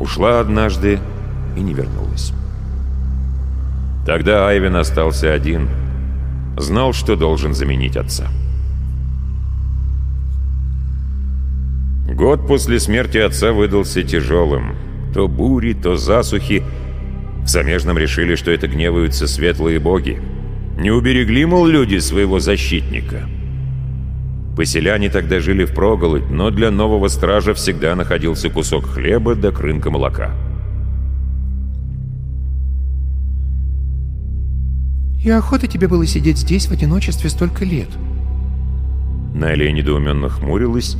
Ушла 0.00 0.40
однажды 0.40 0.98
и 1.56 1.60
не 1.60 1.74
вернулась. 1.74 2.32
Тогда 4.04 4.48
Айвен 4.48 4.76
остался 4.76 5.32
один. 5.32 5.68
Знал, 6.56 6.92
что 6.92 7.16
должен 7.16 7.54
заменить 7.54 7.96
отца. 7.96 8.28
Год 12.08 12.46
после 12.46 12.78
смерти 12.78 13.18
отца 13.18 13.52
выдался 13.52 14.02
тяжелым. 14.02 14.74
То 15.14 15.28
бури, 15.28 15.72
то 15.72 15.96
засухи. 15.96 16.62
В 17.44 17.48
Замежном 17.48 17.96
решили, 17.96 18.34
что 18.34 18.50
это 18.50 18.68
гневаются 18.68 19.26
светлые 19.26 19.78
боги. 19.78 20.20
Не 20.78 20.90
уберегли, 20.90 21.44
мол, 21.44 21.66
люди 21.66 21.98
своего 21.98 22.38
защитника. 22.38 23.28
Поселяне 24.56 25.08
тогда 25.10 25.40
жили 25.40 25.64
в 25.64 25.74
проголодь, 25.74 26.28
но 26.30 26.50
для 26.50 26.70
нового 26.70 27.08
стража 27.08 27.54
всегда 27.54 27.94
находился 27.94 28.50
кусок 28.50 28.84
хлеба 28.86 29.34
да 29.34 29.50
крынка 29.50 29.90
молока. 29.90 30.32
И 35.22 35.30
охота 35.30 35.68
тебе 35.68 35.86
было 35.86 36.04
сидеть 36.04 36.38
здесь 36.38 36.66
в 36.66 36.72
одиночестве 36.72 37.30
столько 37.30 37.64
лет. 37.64 37.88
Нелли 39.34 39.70
недоуменно 39.70 40.28
хмурилась, 40.28 40.96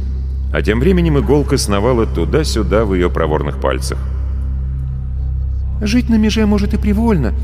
а 0.53 0.63
тем 0.63 0.79
временем 0.79 1.19
иголка 1.19 1.59
сновала 1.59 2.07
туда-сюда 2.07 2.85
в 2.85 2.95
ее 2.95 3.11
проворных 3.11 3.61
пальцах. 3.61 3.99
Жить 5.81 6.09
на 6.09 6.17
меже 6.17 6.47
может 6.47 6.73
и 6.73 6.79
привольно, 6.79 7.35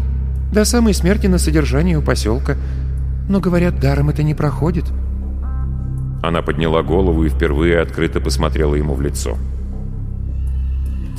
до 0.52 0.64
самой 0.64 0.94
смерти 0.94 1.26
на 1.26 1.38
содержании 1.38 1.96
у 1.96 2.02
поселка. 2.02 2.56
Но, 3.28 3.40
говорят, 3.40 3.80
даром 3.80 4.08
это 4.08 4.22
не 4.22 4.34
проходит. 4.34 4.84
Она 6.22 6.42
подняла 6.42 6.82
голову 6.82 7.24
и 7.24 7.28
впервые 7.28 7.80
открыто 7.80 8.20
посмотрела 8.20 8.74
ему 8.76 8.94
в 8.94 9.02
лицо. 9.02 9.36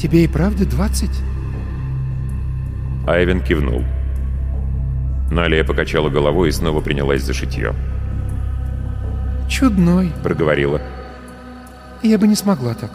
«Тебе 0.02 0.24
и 0.24 0.28
правда 0.28 0.65
двадцать?» 0.65 1.22
Айвен 3.06 3.41
кивнул. 3.41 3.84
Налия 5.32 5.63
покачала 5.63 6.10
головой 6.10 6.50
и 6.50 6.52
снова 6.52 6.82
принялась 6.82 7.24
за 7.24 7.34
шитье. 7.34 7.74
«Чудной»,— 9.48 10.12
проговорила. 10.24 10.82
«Я 12.02 12.18
бы 12.18 12.28
не 12.28 12.36
смогла 12.36 12.74
так». 12.74 12.92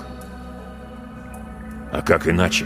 «А 1.92 2.00
как 2.02 2.28
иначе? 2.28 2.64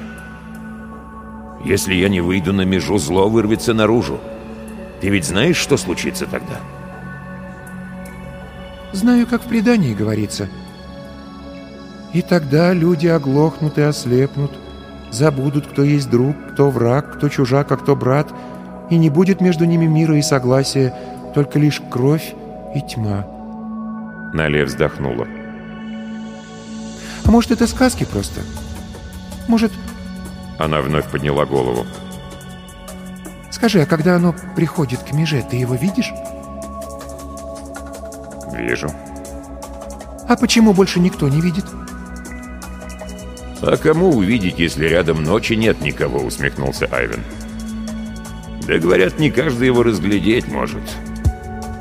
Если 1.64 1.94
я 1.94 2.08
не 2.08 2.20
выйду 2.20 2.52
на 2.52 2.62
межу, 2.62 2.98
зло 2.98 3.28
вырвется 3.28 3.74
наружу. 3.74 4.20
Ты 5.00 5.10
ведь 5.10 5.26
знаешь, 5.26 5.56
что 5.56 5.76
случится 5.76 6.26
тогда?» 6.26 6.60
«Знаю, 8.92 9.26
как 9.26 9.42
в 9.42 9.48
предании 9.48 9.94
говорится. 9.94 10.48
И 12.14 12.22
тогда 12.22 12.72
люди 12.72 13.06
оглохнут 13.06 13.76
и 13.76 13.82
ослепнут, 13.82 14.52
забудут, 15.10 15.66
кто 15.66 15.82
есть 15.82 16.08
друг, 16.08 16.36
кто 16.52 16.70
враг, 16.70 17.16
кто 17.16 17.28
чужак, 17.28 17.70
а 17.70 17.76
кто 17.76 17.94
брат, 17.94 18.32
и 18.90 18.96
не 18.96 19.10
будет 19.10 19.40
между 19.40 19.64
ними 19.64 19.86
мира 19.86 20.16
и 20.16 20.22
согласия, 20.22 20.94
только 21.34 21.58
лишь 21.58 21.80
кровь 21.90 22.34
и 22.74 22.80
тьма». 22.80 23.26
Налия 24.32 24.64
вздохнула. 24.64 25.26
«А 27.24 27.30
может, 27.30 27.50
это 27.50 27.66
сказки 27.66 28.04
просто? 28.04 28.40
Может...» 29.48 29.72
Она 30.58 30.80
вновь 30.80 31.06
подняла 31.10 31.46
голову. 31.46 31.86
«Скажи, 33.50 33.80
а 33.82 33.86
когда 33.86 34.16
оно 34.16 34.34
приходит 34.56 35.00
к 35.00 35.12
меже, 35.12 35.44
ты 35.48 35.56
его 35.56 35.74
видишь?» 35.74 36.12
«Вижу». 38.56 38.90
«А 40.28 40.36
почему 40.36 40.72
больше 40.72 41.00
никто 41.00 41.28
не 41.28 41.40
видит?» 41.40 41.64
«А 43.62 43.76
кому 43.76 44.10
увидеть, 44.10 44.58
если 44.58 44.86
рядом 44.86 45.22
ночи 45.22 45.54
нет 45.54 45.80
никого?»— 45.80 46.18
усмехнулся 46.24 46.86
Айвен. 46.90 47.22
«Да 48.68 48.76
говорят, 48.76 49.18
не 49.18 49.30
каждый 49.30 49.68
его 49.68 49.82
разглядеть 49.82 50.46
может. 50.46 50.82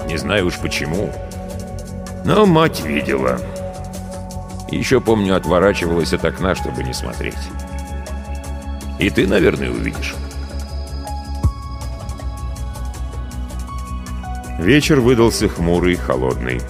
Не 0.08 0.16
знаю 0.16 0.46
уж 0.48 0.58
почему. 0.58 1.12
Но 2.24 2.46
мать 2.46 2.82
видела. 2.82 3.42
Еще, 4.72 5.02
помню, 5.02 5.36
отворачивалась 5.36 6.14
от 6.14 6.24
окна, 6.24 6.56
чтобы 6.56 6.86
не 6.86 6.94
смотреть. 6.94 7.36
И 9.00 9.10
ты, 9.10 9.28
наверное, 9.28 9.70
увидишь». 9.70 10.16
Вечер 14.58 15.02
выдался 15.02 15.50
хмурый 15.50 15.96
холодный. 15.96 16.62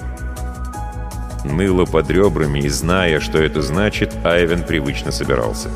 Ныло 1.45 1.85
под 1.85 2.09
ребрами, 2.09 2.61
и 2.61 2.69
зная, 2.69 3.19
что 3.19 3.37
это 3.37 3.61
значит, 3.61 4.15
Айвен 4.25 4.63
привычно 4.63 5.11
собирался. 5.11 5.69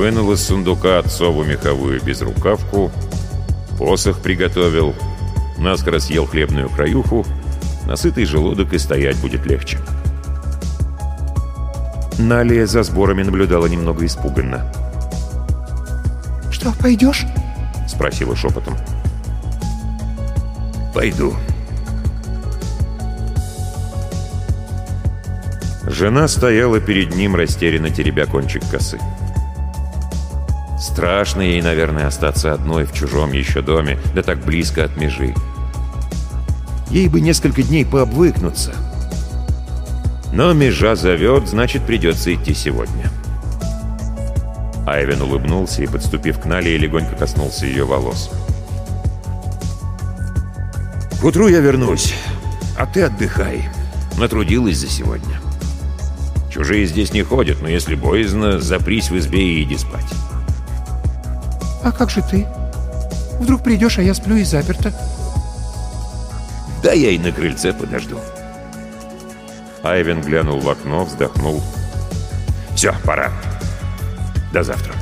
Вынул 0.00 0.32
из 0.32 0.42
сундука 0.42 0.98
отцову 0.98 1.44
меховую 1.44 2.02
безрукавку, 2.02 2.90
посох 3.76 4.22
приготовил, 4.22 4.94
наскоро 5.58 5.98
съел 5.98 6.24
хлебную 6.24 6.70
краюху, 6.70 7.26
насытый 7.84 8.24
желудок 8.24 8.72
и 8.72 8.78
стоять 8.78 9.18
будет 9.18 9.44
легче. 9.44 9.78
Налия 12.18 12.66
за 12.66 12.82
сборами 12.82 13.24
наблюдала 13.24 13.66
немного 13.66 14.06
испуганно. 14.06 14.72
«Что, 16.50 16.72
пойдешь?»— 16.80 17.26
спросила 17.86 18.34
шепотом. 18.34 18.78
«Пойду», 20.94 21.34
Жена 25.86 26.26
стояла 26.26 26.80
перед 26.80 27.14
ним, 27.14 27.36
растерянно 27.36 27.90
теребя 27.90 28.24
кончик 28.24 28.62
косы. 28.70 28.98
Страшно 30.90 31.40
ей, 31.40 31.62
наверное, 31.62 32.08
остаться 32.08 32.52
одной 32.52 32.84
в 32.84 32.92
чужом 32.92 33.32
еще 33.32 33.62
доме, 33.62 33.98
да 34.12 34.22
так 34.22 34.44
близко 34.44 34.84
от 34.84 34.96
межи. 34.96 35.34
Ей 36.90 37.08
бы 37.08 37.20
несколько 37.20 37.62
дней 37.62 37.86
пообвыкнуться. 37.86 38.74
Но 40.32 40.52
межа 40.52 40.96
зовет, 40.96 41.48
значит, 41.48 41.86
придется 41.86 42.34
идти 42.34 42.54
сегодня. 42.54 43.08
Айвен 44.84 45.22
улыбнулся 45.22 45.84
и, 45.84 45.86
подступив 45.86 46.40
к 46.40 46.44
Нале, 46.44 46.76
легонько 46.76 47.14
коснулся 47.14 47.66
ее 47.66 47.84
волос. 47.84 48.30
«К 51.20 51.24
утру 51.24 51.46
я 51.46 51.60
вернусь, 51.60 52.14
а 52.76 52.86
ты 52.86 53.02
отдыхай. 53.02 53.68
Натрудилась 54.18 54.78
за 54.78 54.88
сегодня». 54.88 55.40
Чужие 56.50 56.84
здесь 56.86 57.12
не 57.12 57.22
ходят, 57.22 57.62
но 57.62 57.68
если 57.68 57.94
боязно, 57.94 58.58
запрись 58.58 59.10
в 59.10 59.16
избе 59.16 59.40
и 59.40 59.62
иди 59.62 59.76
спать. 59.76 60.12
«А 61.82 61.92
как 61.92 62.10
же 62.10 62.22
ты? 62.22 62.46
Вдруг 63.40 63.62
придешь, 63.62 63.98
а 63.98 64.02
я 64.02 64.14
сплю 64.14 64.36
и 64.36 64.44
заперта?» 64.44 64.92
«Да 66.82 66.92
я 66.92 67.10
и 67.10 67.18
на 67.18 67.32
крыльце 67.32 67.72
подожду». 67.72 68.18
Айвен 69.82 70.20
глянул 70.20 70.60
в 70.60 70.68
окно, 70.68 71.04
вздохнул. 71.04 71.62
«Все, 72.74 72.94
пора. 73.04 73.30
До 74.52 74.62
завтра». 74.62 74.94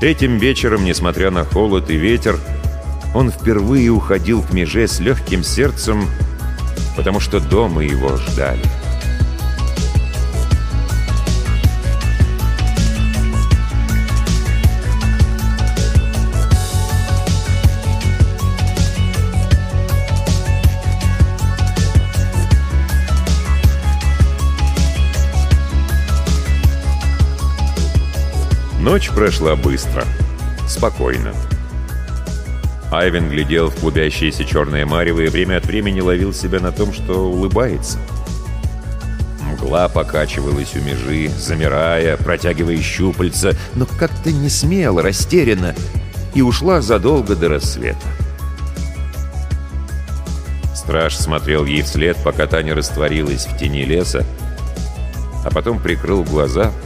Этим 0.00 0.36
вечером, 0.36 0.84
несмотря 0.84 1.30
на 1.30 1.44
холод 1.44 1.88
и 1.90 1.96
ветер, 1.96 2.38
он 3.14 3.30
впервые 3.30 3.90
уходил 3.90 4.42
к 4.42 4.52
меже 4.52 4.86
с 4.86 5.00
легким 5.00 5.42
сердцем, 5.42 6.06
потому 6.96 7.18
что 7.18 7.40
дома 7.40 7.82
его 7.82 8.16
ждали. 8.16 8.62
Ночь 28.86 29.10
прошла 29.10 29.56
быстро, 29.56 30.04
спокойно. 30.68 31.34
Айвен 32.92 33.28
глядел 33.28 33.68
в 33.68 33.74
клубящееся 33.74 34.44
черное 34.44 34.86
марево 34.86 35.22
и 35.22 35.28
время 35.28 35.56
от 35.56 35.66
времени 35.66 36.00
ловил 36.00 36.32
себя 36.32 36.60
на 36.60 36.70
том, 36.70 36.92
что 36.92 37.28
улыбается. 37.28 37.98
Мгла 39.40 39.88
покачивалась 39.88 40.76
у 40.76 40.82
межи, 40.82 41.28
замирая, 41.36 42.16
протягивая 42.16 42.80
щупальца, 42.80 43.56
но 43.74 43.86
как-то 43.86 44.30
не 44.30 44.48
смело, 44.48 45.02
растерянно, 45.02 45.74
и 46.34 46.42
ушла 46.42 46.80
задолго 46.80 47.34
до 47.34 47.48
рассвета. 47.48 48.06
Страж 50.76 51.16
смотрел 51.16 51.64
ей 51.64 51.82
вслед, 51.82 52.16
пока 52.22 52.46
та 52.46 52.62
не 52.62 52.72
растворилась 52.72 53.46
в 53.46 53.58
тени 53.58 53.84
леса, 53.84 54.24
а 55.44 55.50
потом 55.50 55.80
прикрыл 55.80 56.22
глаза— 56.22 56.70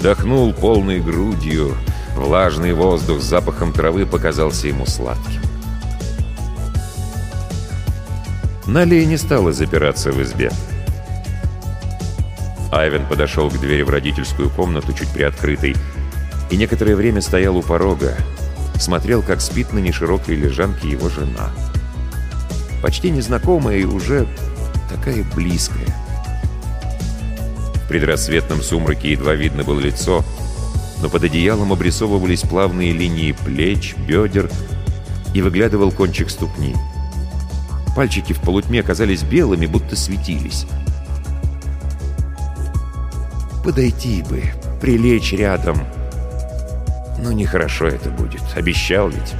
Вдохнул 0.00 0.54
полной 0.54 0.98
грудью. 0.98 1.76
Влажный 2.16 2.72
воздух 2.72 3.20
с 3.20 3.24
запахом 3.24 3.70
травы 3.70 4.06
показался 4.06 4.66
ему 4.66 4.86
сладким. 4.86 5.42
Налия 8.66 9.04
не 9.04 9.18
стала 9.18 9.52
запираться 9.52 10.10
в 10.10 10.22
избе. 10.22 10.50
Айвен 12.72 13.04
подошел 13.04 13.50
к 13.50 13.60
двери 13.60 13.82
в 13.82 13.90
родительскую 13.90 14.48
комнату, 14.48 14.94
чуть 14.94 15.10
приоткрытой, 15.10 15.76
и 16.50 16.56
некоторое 16.56 16.96
время 16.96 17.20
стоял 17.20 17.58
у 17.58 17.62
порога, 17.62 18.14
смотрел, 18.76 19.20
как 19.20 19.42
спит 19.42 19.74
на 19.74 19.80
неширокой 19.80 20.34
лежанке 20.34 20.88
его 20.88 21.10
жена. 21.10 21.50
Почти 22.80 23.10
незнакомая 23.10 23.76
и 23.76 23.84
уже 23.84 24.26
такая 24.88 25.24
близкая 25.34 25.79
предрассветном 27.90 28.62
сумраке 28.62 29.10
едва 29.10 29.34
видно 29.34 29.64
было 29.64 29.80
лицо, 29.80 30.24
но 31.02 31.08
под 31.08 31.24
одеялом 31.24 31.72
обрисовывались 31.72 32.42
плавные 32.42 32.92
линии 32.92 33.32
плеч, 33.32 33.96
бедер 34.06 34.48
и 35.34 35.42
выглядывал 35.42 35.90
кончик 35.90 36.30
ступни. 36.30 36.76
Пальчики 37.96 38.32
в 38.32 38.40
полутьме 38.42 38.84
казались 38.84 39.24
белыми, 39.24 39.66
будто 39.66 39.96
светились. 39.96 40.66
Подойти 43.64 44.22
бы, 44.22 44.44
прилечь 44.80 45.32
рядом. 45.32 45.84
Но 47.18 47.32
нехорошо 47.32 47.88
это 47.88 48.08
будет, 48.08 48.42
обещал 48.54 49.08
ведь. 49.08 49.34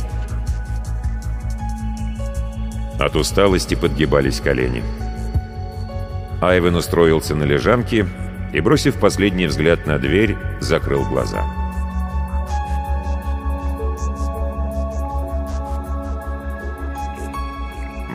От 2.98 3.14
усталости 3.14 3.76
подгибались 3.76 4.40
колени. 4.40 4.82
Айвен 6.40 6.74
устроился 6.74 7.36
на 7.36 7.44
лежанке 7.44 8.08
и, 8.52 8.60
бросив 8.60 8.96
последний 8.96 9.46
взгляд 9.46 9.86
на 9.86 9.98
дверь, 9.98 10.36
закрыл 10.60 11.04
глаза. 11.04 11.44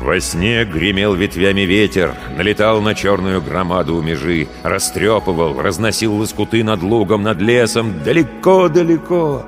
Во 0.02 0.20
сне 0.20 0.66
гремел 0.66 1.16
ветвями 1.16 1.62
ветер, 1.62 2.14
налетал 2.38 2.80
на 2.80 2.94
черную 2.94 3.42
громаду 3.42 3.96
у 3.96 4.02
межи, 4.04 4.48
растрепывал, 4.62 5.60
разносил 5.60 6.16
лоскуты 6.16 6.64
над 6.64 6.84
лугом, 6.84 7.24
над 7.24 7.42
лесом, 7.42 8.04
далеко-далеко. 8.04 9.44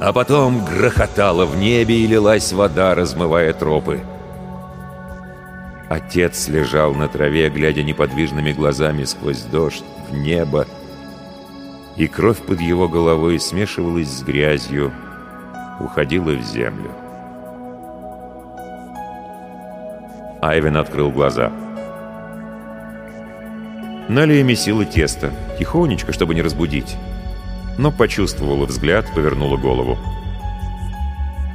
А 0.00 0.12
потом 0.12 0.64
грохотало 0.64 1.46
в 1.46 1.56
небе 1.56 1.96
и 1.96 2.06
лилась 2.06 2.52
вода, 2.52 2.94
размывая 2.94 3.52
тропы. 3.52 4.00
Отец 5.88 6.46
лежал 6.46 6.94
на 6.94 7.08
траве, 7.08 7.50
глядя 7.50 7.82
неподвижными 7.82 8.52
глазами 8.52 9.02
сквозь 9.02 9.42
дождь 9.42 9.84
в 10.12 10.16
небо, 10.16 10.66
и 11.96 12.06
кровь 12.06 12.38
под 12.38 12.60
его 12.60 12.88
головой 12.88 13.40
смешивалась 13.40 14.08
с 14.08 14.22
грязью, 14.22 14.92
уходила 15.80 16.32
в 16.32 16.42
землю. 16.42 16.90
Айвен 20.40 20.76
открыл 20.76 21.10
глаза. 21.10 21.52
Налия 24.08 24.42
месила 24.42 24.84
тесто, 24.84 25.32
тихонечко, 25.58 26.12
чтобы 26.12 26.34
не 26.34 26.42
разбудить. 26.42 26.96
Но 27.78 27.90
почувствовала 27.90 28.66
взгляд, 28.66 29.06
повернула 29.14 29.56
голову. 29.56 29.96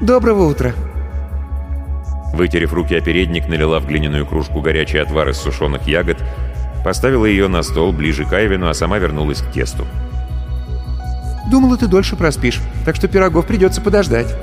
«Доброго 0.01 0.45
утра!» 0.45 0.73
Вытерев 2.33 2.73
руки 2.73 2.95
о 2.95 3.01
передник, 3.01 3.47
налила 3.47 3.79
в 3.79 3.87
глиняную 3.87 4.25
кружку 4.25 4.61
горячий 4.61 4.99
отвар 4.99 5.29
из 5.29 5.37
сушеных 5.37 5.87
ягод, 5.87 6.17
поставила 6.87 7.25
ее 7.25 7.49
на 7.49 7.63
стол 7.63 7.91
ближе 7.91 8.23
к 8.23 8.31
Айвину, 8.31 8.69
а 8.69 8.73
сама 8.73 8.97
вернулась 8.97 9.41
к 9.41 9.51
тесту. 9.51 9.85
«Думала, 11.51 11.75
ты 11.75 11.85
дольше 11.85 12.15
проспишь, 12.15 12.61
так 12.85 12.95
что 12.95 13.09
пирогов 13.09 13.45
придется 13.45 13.81
подождать». 13.81 14.33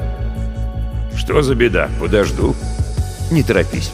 «Что 1.16 1.40
за 1.40 1.54
беда? 1.54 1.88
Подожду. 1.98 2.54
Не 3.30 3.42
торопись». 3.42 3.92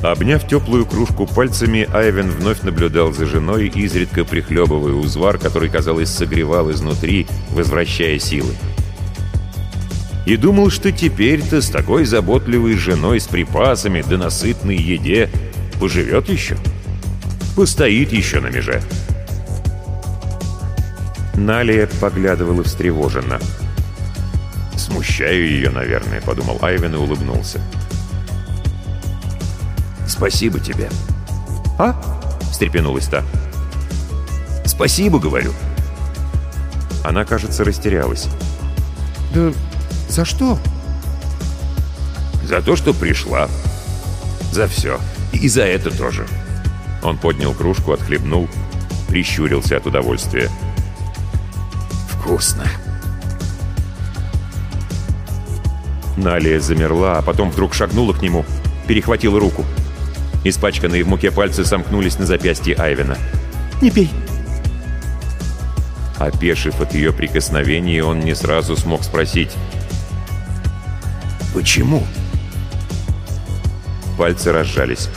Обняв 0.00 0.48
теплую 0.48 0.86
кружку 0.86 1.26
пальцами, 1.26 1.86
Айвен 1.92 2.30
вновь 2.30 2.62
наблюдал 2.62 3.12
за 3.12 3.26
женой, 3.26 3.66
изредка 3.66 4.24
прихлебывая 4.24 4.94
узвар, 4.94 5.36
который, 5.36 5.68
казалось, 5.68 6.08
согревал 6.08 6.70
изнутри, 6.70 7.26
возвращая 7.50 8.18
силы 8.18 8.54
и 10.24 10.36
думал, 10.36 10.70
что 10.70 10.92
теперь-то 10.92 11.60
с 11.60 11.68
такой 11.68 12.04
заботливой 12.04 12.76
женой 12.76 13.20
с 13.20 13.26
припасами 13.26 14.04
да 14.08 14.16
насытной 14.16 14.76
еде 14.76 15.28
поживет 15.80 16.28
еще. 16.28 16.56
Постоит 17.56 18.12
еще 18.12 18.40
на 18.40 18.46
меже. 18.46 18.80
Налия 21.34 21.88
поглядывала 22.00 22.62
встревоженно. 22.62 23.40
«Смущаю 24.76 25.48
ее, 25.48 25.70
наверное»,— 25.70 26.20
подумал 26.26 26.58
Айвен 26.62 26.94
и 26.94 26.98
улыбнулся. 26.98 27.60
«Спасибо 30.06 30.60
тебе». 30.60 30.88
«А?»— 31.78 32.00
встрепенулась 32.50 33.06
та. 33.06 33.22
«Спасибо,— 34.64 35.18
говорю». 35.20 35.52
Она, 37.04 37.24
кажется, 37.24 37.64
растерялась. 37.64 38.28
«Да 39.34 39.52
«За 40.12 40.26
что?» 40.26 40.58
«За 42.44 42.60
то, 42.60 42.76
что 42.76 42.92
пришла. 42.92 43.48
За 44.52 44.68
все. 44.68 45.00
И 45.32 45.48
за 45.48 45.62
это 45.62 45.90
тоже». 45.90 46.26
Он 47.02 47.16
поднял 47.16 47.54
кружку, 47.54 47.92
отхлебнул, 47.92 48.46
прищурился 49.08 49.78
от 49.78 49.86
удовольствия. 49.86 50.50
«Вкусно!» 52.10 52.66
Налия 56.18 56.60
замерла, 56.60 57.16
а 57.16 57.22
потом 57.22 57.50
вдруг 57.50 57.72
шагнула 57.72 58.12
к 58.12 58.20
нему, 58.20 58.44
перехватила 58.86 59.40
руку. 59.40 59.64
Испачканные 60.44 61.04
в 61.04 61.08
муке 61.08 61.30
пальцы 61.30 61.64
сомкнулись 61.64 62.18
на 62.18 62.26
запястье 62.26 62.74
Айвена. 62.74 63.16
«Не 63.80 63.90
пей!» 63.90 64.10
Опешив 66.18 66.82
от 66.82 66.92
ее 66.92 67.14
прикосновений, 67.14 68.02
он 68.02 68.20
не 68.20 68.34
сразу 68.34 68.76
смог 68.76 69.04
спросить 69.04 69.52
«Почему?» 71.54 72.02
Пальцы 74.18 74.52
разжались. 74.52 75.08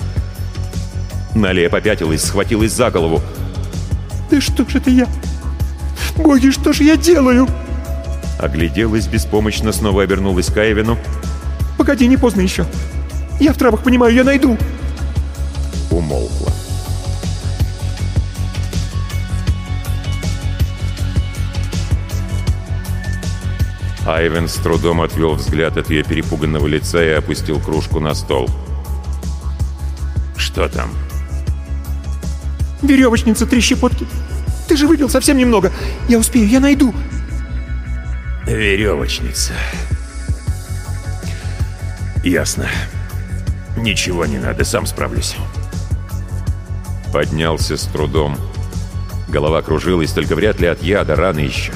Налия 1.33 1.69
попятилась, 1.69 2.23
схватилась 2.23 2.71
за 2.71 2.89
голову. 2.89 3.21
«Да 4.31 4.39
что 4.41 4.67
ж 4.67 4.75
это 4.75 4.89
я? 4.89 5.07
Боги, 6.15 6.49
что 6.49 6.73
ж 6.73 6.81
я 6.81 6.95
делаю?» 6.95 7.47
Огляделась 8.39 9.07
беспомощно, 9.07 9.71
снова 9.71 10.03
обернулась 10.03 10.47
к 10.47 10.57
Айвину. 10.57 10.97
«Погоди, 11.77 12.07
не 12.07 12.17
поздно 12.17 12.41
еще. 12.41 12.65
Я 13.39 13.53
в 13.53 13.57
травах 13.57 13.83
понимаю, 13.83 14.13
я 14.13 14.23
найду». 14.23 14.57
Умолкла. 15.91 16.54
Айвен 24.15 24.47
с 24.47 24.55
трудом 24.55 25.01
отвел 25.01 25.33
взгляд 25.33 25.75
от 25.75 25.89
ее 25.89 26.01
перепуганного 26.01 26.67
лица 26.67 27.03
и 27.03 27.09
опустил 27.09 27.59
кружку 27.59 27.99
на 27.99 28.13
стол. 28.13 28.49
«Что 30.37 30.69
там?» 30.69 30.89
«Веревочница, 32.81 33.45
три 33.45 33.59
щепотки. 33.59 34.07
Ты 34.69 34.77
же 34.77 34.87
выпил 34.87 35.09
совсем 35.09 35.37
немного. 35.37 35.69
Я 36.07 36.17
успею, 36.17 36.47
я 36.47 36.61
найду». 36.61 36.95
«Веревочница. 38.45 39.51
Ясно. 42.23 42.69
Ничего 43.75 44.25
не 44.25 44.37
надо, 44.37 44.63
сам 44.63 44.85
справлюсь». 44.85 45.35
Поднялся 47.11 47.75
с 47.75 47.83
трудом. 47.83 48.37
Голова 49.27 49.61
кружилась, 49.61 50.13
только 50.13 50.35
вряд 50.35 50.61
ли 50.61 50.67
от 50.67 50.81
яда, 50.81 51.17
рано 51.17 51.39
еще. 51.39 51.73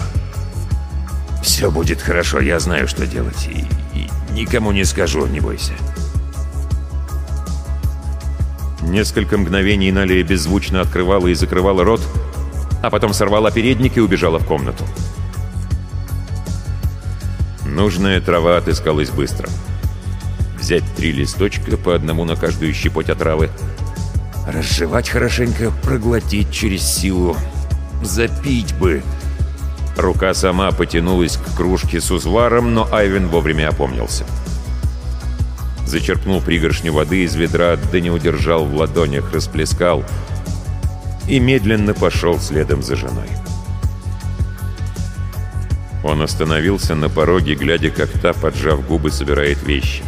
«Все 1.41 1.71
будет 1.71 2.01
хорошо, 2.01 2.39
я 2.39 2.59
знаю, 2.59 2.87
что 2.87 3.07
делать, 3.07 3.47
и, 3.47 3.65
и 3.97 4.09
никому 4.31 4.71
не 4.71 4.85
скажу, 4.85 5.25
не 5.25 5.39
бойся». 5.39 5.73
Несколько 8.81 9.37
мгновений 9.37 9.91
Налия 9.91 10.23
беззвучно 10.23 10.81
открывала 10.81 11.27
и 11.27 11.33
закрывала 11.33 11.83
рот, 11.83 12.01
а 12.81 12.89
потом 12.89 13.13
сорвала 13.13 13.51
передник 13.51 13.97
и 13.97 14.01
убежала 14.01 14.39
в 14.39 14.45
комнату. 14.45 14.83
Нужная 17.65 18.19
трава 18.19 18.57
отыскалась 18.57 19.09
быстро. 19.09 19.47
Взять 20.59 20.83
три 20.97 21.11
листочка, 21.11 21.77
по 21.77 21.93
одному 21.93 22.25
на 22.25 22.35
каждую 22.35 22.73
щепоть 22.73 23.09
отравы, 23.09 23.49
разжевать 24.47 25.09
хорошенько, 25.09 25.71
проглотить 25.83 26.51
через 26.51 26.81
силу, 26.81 27.37
запить 28.03 28.73
бы. 28.75 29.03
Рука 29.99 30.33
сама 30.33 30.71
потянулась 30.71 31.35
к 31.35 31.57
кружке 31.57 31.99
с 31.99 32.09
узваром, 32.09 32.73
но 32.73 32.87
Айвен 32.89 33.27
вовремя 33.27 33.67
опомнился. 33.67 34.23
Зачерпнул 35.85 36.39
пригоршню 36.39 36.93
воды 36.93 37.23
из 37.23 37.35
ведра, 37.35 37.77
да 37.91 37.99
не 37.99 38.09
удержал 38.09 38.63
в 38.63 38.73
ладонях, 38.73 39.33
расплескал 39.33 40.05
и 41.27 41.39
медленно 41.41 41.93
пошел 41.93 42.39
следом 42.39 42.81
за 42.81 42.95
женой. 42.95 43.27
Он 46.01 46.21
остановился 46.21 46.95
на 46.95 47.09
пороге, 47.09 47.55
глядя, 47.55 47.89
как 47.89 48.09
та, 48.09 48.31
поджав 48.31 48.87
губы, 48.87 49.11
собирает 49.11 49.61
вещи. 49.63 50.01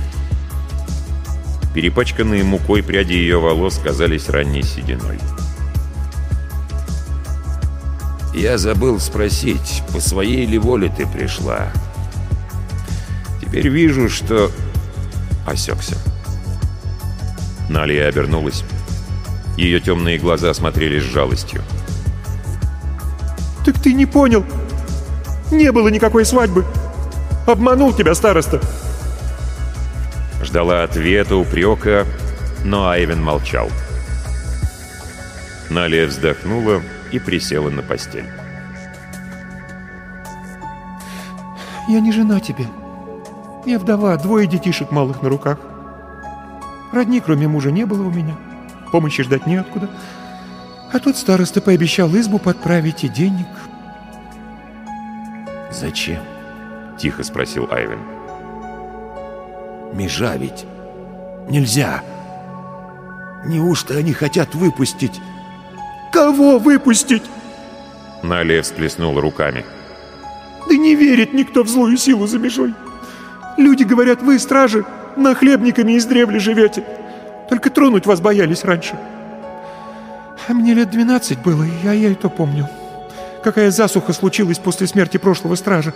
Перепачканные 1.76 2.44
мукой 2.46 2.82
пряди 2.82 3.14
ее 3.14 3.40
волос 3.40 3.78
казались 3.84 4.30
ранней 4.30 4.64
сединой. 4.64 5.20
«Я 8.34 8.58
забыл 8.58 9.00
спросить, 9.00 9.84
по 9.92 10.00
своей 10.00 10.46
ли 10.46 10.58
воле 10.58 10.92
ты 10.96 11.06
пришла?» 11.06 11.72
«Теперь 13.42 13.68
вижу, 13.68 14.10
что...» 14.10 14.52
Осекся. 15.46 15.98
Налия 17.70 18.08
обернулась. 18.08 18.64
Ее 19.58 19.80
темные 19.80 20.18
глаза 20.18 20.54
смотрели 20.54 21.00
с 21.00 21.04
жалостью. 21.04 21.62
«Так 23.66 23.80
ты 23.80 23.94
не 23.94 24.06
понял! 24.06 24.46
Не 25.52 25.72
было 25.72 25.90
никакой 25.90 26.26
свадьбы! 26.26 26.66
Обманул 27.46 27.94
тебя 27.94 28.16
староста!» 28.16 28.62
Ждала 30.42 30.84
ответа, 30.84 31.36
упрека, 31.36 32.06
но 32.64 32.90
Айвен 32.90 33.22
молчал. 33.22 33.70
Налия 35.70 36.08
вздохнула 36.08 36.82
и 37.12 37.20
присела 37.20 37.70
на 37.70 37.82
постель. 37.82 38.26
«Я 41.88 42.00
не 42.00 42.12
жена 42.12 42.40
тебе. 42.40 42.66
Я 43.66 43.80
вдова, 43.80 44.16
двое 44.18 44.48
детишек 44.48 44.92
малых 44.92 45.22
на 45.22 45.30
руках. 45.30 45.60
Родни, 46.92 47.20
кроме 47.20 47.48
мужа, 47.48 47.72
не 47.72 47.86
было 47.86 48.04
у 48.08 48.12
меня. 48.12 48.36
Помощи 48.92 49.24
ждать 49.24 49.46
неоткуда. 49.46 49.90
А 50.92 51.00
тут 51.00 51.18
староста 51.18 51.62
пообещал 51.62 52.10
избу 52.16 52.40
подправить 52.40 53.04
и 53.04 53.10
денег». 53.10 53.48
«Зачем?»— 55.72 56.22
тихо 56.98 57.24
спросил 57.24 57.68
Айвен. 57.72 58.00
«Межа 59.94 60.36
ведь 60.36 60.66
нельзя. 61.50 62.04
Неужто 63.46 63.96
они 63.96 64.14
хотят 64.14 64.54
выпустить 64.54 65.20
«Кого 66.12 66.60
выпустить?» 66.60 67.24
Налия 68.22 68.62
всплеснула 68.62 69.22
руками. 69.22 69.66
«Да 70.68 70.76
не 70.76 70.96
верит 70.96 71.34
никто 71.34 71.64
в 71.64 71.70
злую 71.70 71.98
силу 71.98 72.28
за 72.28 72.38
межой. 72.38 72.74
Люди 73.58 73.84
говорят, 73.84 74.22
вы, 74.22 74.38
стражи, 74.38 74.86
нахлебниками 75.16 75.94
из 75.94 76.06
древли 76.06 76.38
живете. 76.38 76.84
Только 77.50 77.70
тронуть 77.70 78.06
вас 78.06 78.22
боялись 78.22 78.64
раньше. 78.64 78.98
А 80.48 80.54
мне 80.54 80.74
лет 80.74 80.90
двенадцать 80.90 81.40
было, 81.40 81.66
я, 81.84 81.94
я 81.94 82.12
это 82.12 82.30
помню. 82.30 82.68
Какая 83.44 83.72
засуха 83.72 84.14
случилась 84.14 84.60
после 84.60 84.88
смерти 84.88 85.18
прошлого 85.18 85.56
стража. 85.56 85.94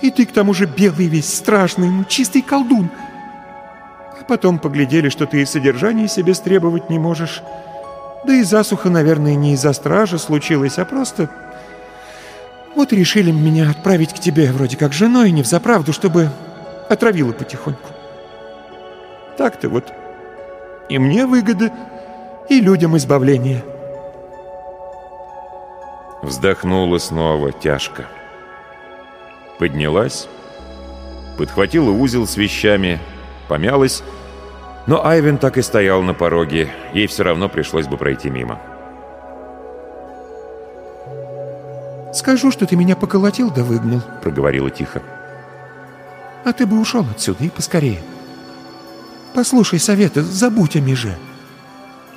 И 0.00 0.10
ты 0.10 0.26
к 0.26 0.32
тому 0.32 0.54
же 0.54 0.66
белый 0.66 1.06
весь, 1.06 1.32
страшный, 1.32 1.88
ну 1.88 2.04
чистый 2.04 2.42
колдун. 2.42 2.90
А 4.20 4.24
потом 4.24 4.58
поглядели, 4.58 5.08
что 5.08 5.26
ты 5.26 5.42
и 5.42 5.44
содержание 5.44 6.08
себе 6.08 6.34
стребовать 6.34 6.88
не 6.88 7.00
можешь». 7.00 7.42
Да 8.26 8.32
и 8.32 8.42
засуха, 8.42 8.88
наверное, 8.88 9.34
не 9.34 9.52
из-за 9.52 9.72
стражи 9.72 10.18
случилась, 10.18 10.78
а 10.78 10.84
просто... 10.84 11.28
Вот 12.74 12.92
решили 12.92 13.30
меня 13.30 13.70
отправить 13.70 14.12
к 14.12 14.18
тебе 14.18 14.50
вроде 14.50 14.76
как 14.76 14.92
женой, 14.92 15.30
не 15.30 15.42
взаправду, 15.42 15.92
чтобы 15.92 16.30
отравила 16.88 17.32
потихоньку. 17.32 17.90
Так-то 19.36 19.68
вот. 19.68 19.92
И 20.88 20.98
мне 20.98 21.26
выгода, 21.26 21.70
и 22.48 22.60
людям 22.60 22.96
избавление. 22.96 23.64
Вздохнула 26.22 26.98
снова 26.98 27.52
тяжко. 27.52 28.06
Поднялась, 29.58 30.26
подхватила 31.38 31.90
узел 31.90 32.26
с 32.26 32.36
вещами, 32.36 32.98
помялась 33.46 34.02
но 34.86 35.04
Айвен 35.04 35.38
так 35.38 35.56
и 35.56 35.62
стоял 35.62 36.02
на 36.02 36.14
пороге, 36.14 36.70
ей 36.92 37.06
все 37.06 37.22
равно 37.22 37.48
пришлось 37.48 37.86
бы 37.86 37.96
пройти 37.96 38.30
мимо. 38.30 38.60
«Скажу, 42.12 42.52
что 42.52 42.66
ты 42.66 42.76
меня 42.76 42.94
поколотил 42.94 43.50
да 43.50 43.64
выгнал»,— 43.64 44.00
проговорила 44.22 44.70
тихо. 44.70 45.02
«А 46.44 46.52
ты 46.52 46.66
бы 46.66 46.78
ушел 46.78 47.04
отсюда 47.10 47.44
и 47.44 47.48
поскорее. 47.48 48.02
Послушай 49.34 49.80
совета, 49.80 50.22
забудь 50.22 50.76
о 50.76 50.80
меже. 50.80 51.16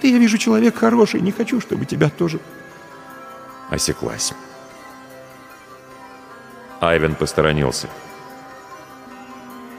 Ты, 0.01 0.11
я 0.11 0.19
вижу, 0.19 0.37
человек 0.37 0.75
хороший, 0.75 1.21
не 1.21 1.31
хочу, 1.31 1.59
чтобы 1.59 1.85
тебя 1.85 2.09
тоже...» 2.09 2.39
Осеклась. 3.71 4.33
Айвен 6.79 7.15
посторонился. 7.15 7.87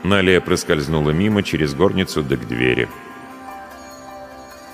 Налия 0.02 0.40
проскользнула 0.40 1.10
мимо 1.10 1.42
через 1.42 1.74
горницу 1.74 2.22
да 2.22 2.36
к 2.36 2.46
двери. 2.46 2.88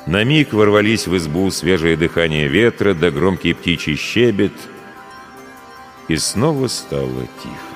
На 0.07 0.22
миг 0.22 0.53
ворвались 0.53 1.07
в 1.07 1.16
избу 1.16 1.51
свежее 1.51 1.97
дыхание 1.97 2.47
ветра 2.47 2.93
да 2.95 3.11
громкий 3.11 3.55
птичий 3.55 3.97
щебет, 3.97 4.53
и 6.09 6.16
снова 6.16 6.68
стало 6.68 7.22
тихо. 7.43 7.74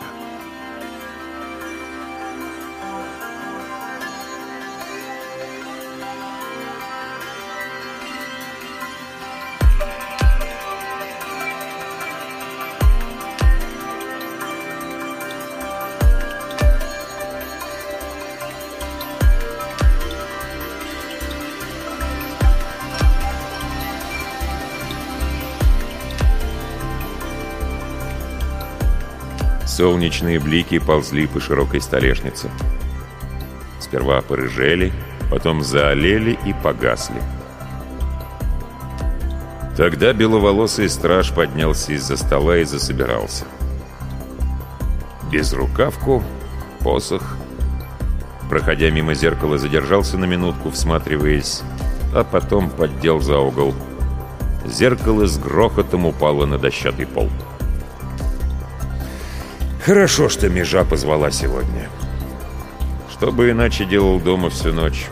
Солнечные 29.78 30.40
блики 30.40 30.80
ползли 30.80 31.28
по 31.28 31.38
широкой 31.38 31.80
столешнице. 31.80 32.50
Сперва 33.78 34.20
порыжели, 34.22 34.92
потом 35.30 35.62
заолели 35.62 36.36
и 36.44 36.52
погасли. 36.52 37.22
Тогда 39.76 40.12
беловолосый 40.12 40.88
страж 40.88 41.32
поднялся 41.32 41.92
из-за 41.92 42.16
стола 42.16 42.58
и 42.58 42.64
засобирался. 42.64 43.44
Без 45.30 45.52
рукавку, 45.52 46.24
посох. 46.80 47.36
Проходя 48.50 48.90
мимо 48.90 49.14
зеркала, 49.14 49.58
задержался 49.58 50.18
на 50.18 50.24
минутку, 50.24 50.72
всматриваясь, 50.72 51.62
а 52.12 52.24
потом 52.24 52.68
поддел 52.68 53.20
за 53.20 53.38
угол. 53.38 53.72
Зеркало 54.66 55.28
с 55.28 55.38
грохотом 55.38 56.04
упало 56.04 56.46
на 56.46 56.58
дощатый 56.58 57.06
пол. 57.06 57.30
Хорошо, 59.88 60.28
что 60.28 60.50
межа 60.50 60.84
позвала 60.84 61.30
сегодня. 61.30 61.88
Что 63.10 63.32
бы 63.32 63.52
иначе 63.52 63.86
делал 63.86 64.20
дома 64.20 64.50
всю 64.50 64.74
ночь. 64.74 65.06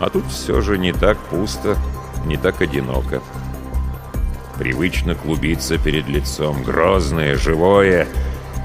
А 0.00 0.10
тут 0.10 0.26
все 0.32 0.60
же 0.62 0.78
не 0.78 0.92
так 0.92 1.16
пусто, 1.16 1.76
не 2.26 2.36
так 2.36 2.60
одиноко. 2.60 3.22
Привычно 4.58 5.14
клубиться 5.14 5.78
перед 5.78 6.08
лицом, 6.08 6.64
грозное, 6.64 7.36
живое, 7.36 8.08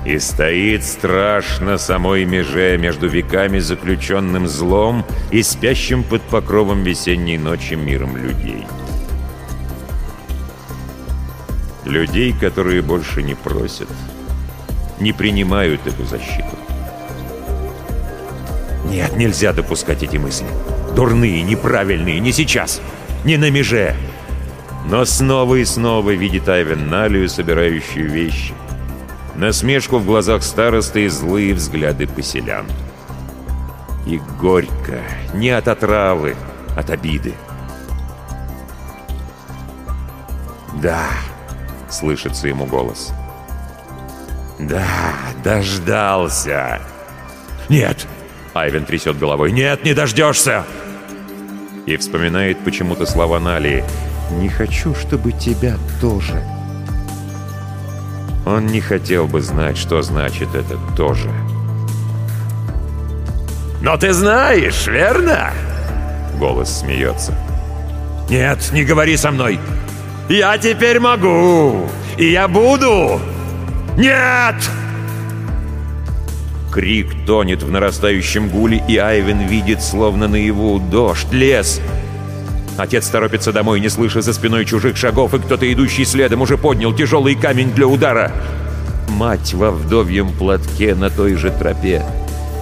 и 0.04 0.18
стоит 0.18 0.84
страшно 0.84 1.78
самой 1.78 2.26
меже 2.26 2.76
между 2.80 3.08
веками 3.08 3.60
заключенным 3.60 4.48
злом 4.48 5.06
и 5.30 5.44
спящим 5.44 6.04
под 6.04 6.24
покровом 6.24 6.82
весенней 6.82 7.38
ночи 7.38 7.76
миром 7.76 8.18
людей. 8.18 8.66
Людей, 11.86 12.34
которые 12.34 12.82
больше 12.82 13.22
не 13.22 13.36
просят, 13.36 13.90
не 15.00 15.14
принимают 15.14 15.86
эту 15.86 16.06
защиту. 16.06 16.58
Нет, 18.86 19.16
нельзя 19.18 19.54
допускать 19.54 20.04
эти 20.04 20.18
мысли. 20.18 20.48
Дурные, 20.96 21.44
неправильные, 21.44 22.20
не 22.20 22.32
сейчас, 22.32 22.82
не 23.26 23.38
на 23.38 23.50
меже. 23.52 23.96
Но 24.90 25.04
снова 25.04 25.56
и 25.56 25.66
снова 25.66 26.12
видит 26.12 26.48
Айвен 26.48 26.90
Налию, 26.90 27.28
собирающую 27.28 28.10
вещи. 28.10 28.54
Насмешку 29.36 29.98
в 29.98 30.06
глазах 30.06 30.42
старосты 30.44 31.06
и 31.06 31.10
злые 31.10 31.54
взгляды 31.54 32.08
поселян. 32.08 32.66
И 34.08 34.20
горько, 34.40 35.02
не 35.34 35.50
от 35.50 35.68
отравы, 35.68 36.36
от 36.76 36.90
обиды. 36.90 37.34
«Да»,— 40.82 41.10
слышится 41.90 42.48
ему 42.48 42.66
голос. 42.66 43.12
«Да, 44.60 45.14
дождался!» 45.44 46.82
«Нет!»— 47.70 48.08
Айвен 48.54 48.86
трясет 48.86 49.20
головой. 49.20 49.52
«Нет, 49.52 49.84
не 49.84 49.94
дождешься!» 49.94 50.64
И 51.86 51.96
вспоминает 51.98 52.60
почему-то 52.64 53.06
слова 53.06 53.40
Нали. 53.40 53.84
«Не 54.32 54.50
хочу, 54.50 54.96
чтобы 54.96 55.32
тебя 55.32 55.78
тоже». 56.02 56.44
Он 58.46 58.66
не 58.66 58.82
хотел 58.82 59.28
бы 59.28 59.42
знать, 59.42 59.78
что 59.78 60.02
значит 60.02 60.56
это 60.56 60.78
«тоже». 60.96 61.30
«Но 63.82 63.96
ты 63.98 64.12
знаешь, 64.12 64.88
верно?» 64.88 65.52
Голос 66.40 66.80
смеется. 66.80 67.34
«Нет, 68.30 68.72
не 68.74 68.84
говори 68.84 69.16
со 69.18 69.32
мной! 69.32 69.60
Я 70.30 70.58
теперь 70.58 71.00
могу! 71.00 71.88
И 72.18 72.32
я 72.32 72.48
буду! 72.48 73.22
Нет!» 73.98 74.56
Крик 76.72 77.26
тонет 77.26 77.64
в 77.64 77.72
нарастающем 77.72 78.50
гуле, 78.50 78.84
и 78.88 78.98
Айвен 78.98 79.48
видит, 79.48 79.82
словно 79.82 80.28
наяву, 80.28 80.80
дождь, 80.80 81.32
лес. 81.32 81.82
Отец 82.78 83.08
торопится 83.08 83.52
домой, 83.52 83.80
не 83.80 83.90
слыша 83.90 84.22
за 84.22 84.32
спиной 84.32 84.64
чужих 84.66 84.96
шагов, 84.96 85.34
и 85.34 85.40
кто-то, 85.40 85.72
идущий 85.74 86.06
следом, 86.06 86.42
уже 86.42 86.58
поднял 86.58 86.94
тяжелый 86.94 87.34
камень 87.34 87.74
для 87.74 87.88
удара. 87.88 88.32
Мать 89.10 89.56
во 89.56 89.72
вдовьем 89.72 90.32
платке 90.32 90.94
на 90.94 91.10
той 91.10 91.34
же 91.34 91.50
тропе. 91.50 92.04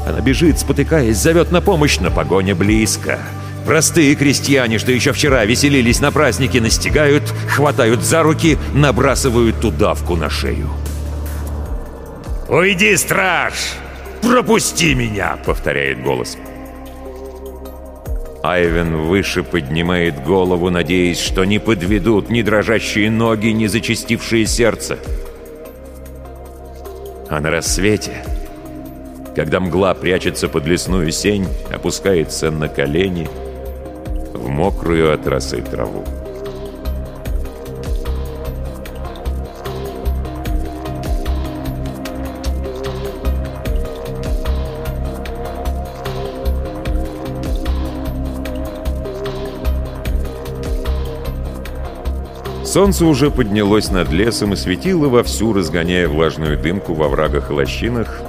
Она 0.08 0.22
бежит, 0.22 0.60
спотыкаясь, 0.60 1.18
зовет 1.18 1.52
на 1.52 1.60
помощь, 1.60 2.00
но 2.00 2.10
погоня 2.10 2.56
близко. 2.56 3.20
Простые 3.66 4.16
крестьяне, 4.16 4.78
что 4.78 4.94
еще 4.94 5.12
вчера 5.12 5.44
веселились 5.44 6.00
на 6.00 6.12
празднике, 6.12 6.62
настигают, 6.62 7.34
хватают 7.50 8.02
за 8.02 8.24
руки, 8.24 8.58
набрасывают 8.74 9.66
удавку 9.66 10.16
на 10.16 10.30
шею. 10.30 10.70
«Уйди, 12.48 12.96
страж! 12.96 13.54
Пропусти 14.22 14.94
меня!»— 14.94 15.38
повторяет 15.46 16.04
голос. 16.04 16.38
Айвен 18.44 18.98
выше 18.98 19.42
поднимает 19.42 20.24
голову, 20.24 20.70
надеясь, 20.70 21.20
что 21.20 21.44
не 21.46 21.58
подведут 21.58 22.30
ни 22.30 22.44
дрожащие 22.44 23.10
ноги, 23.10 23.48
ни 23.48 23.66
зачастившее 23.66 24.46
сердце. 24.46 25.00
А 27.28 27.40
на 27.40 27.50
рассвете, 27.50 28.24
когда 29.36 29.60
мгла 29.60 29.96
прячется 29.96 30.48
под 30.48 30.68
лесную 30.68 31.12
сень, 31.12 31.48
опускается 31.74 32.52
на 32.52 32.70
колени 32.70 33.28
в 34.34 34.48
мокрую 34.48 35.12
от 35.12 35.26
росы 35.26 35.64
траву. 35.64 36.06
Солнце 52.76 53.06
уже 53.06 53.32
поднялось 53.32 53.90
над 53.90 54.12
лесом 54.12 54.52
и 54.52 54.58
светило 54.58 55.08
вовсю, 55.08 55.54
разгоняя 55.54 56.10
влажную 56.10 56.62
дымку 56.62 56.94
во 56.94 57.08
врагах 57.08 57.50
и 57.50 57.54
лощинах, 57.54 58.20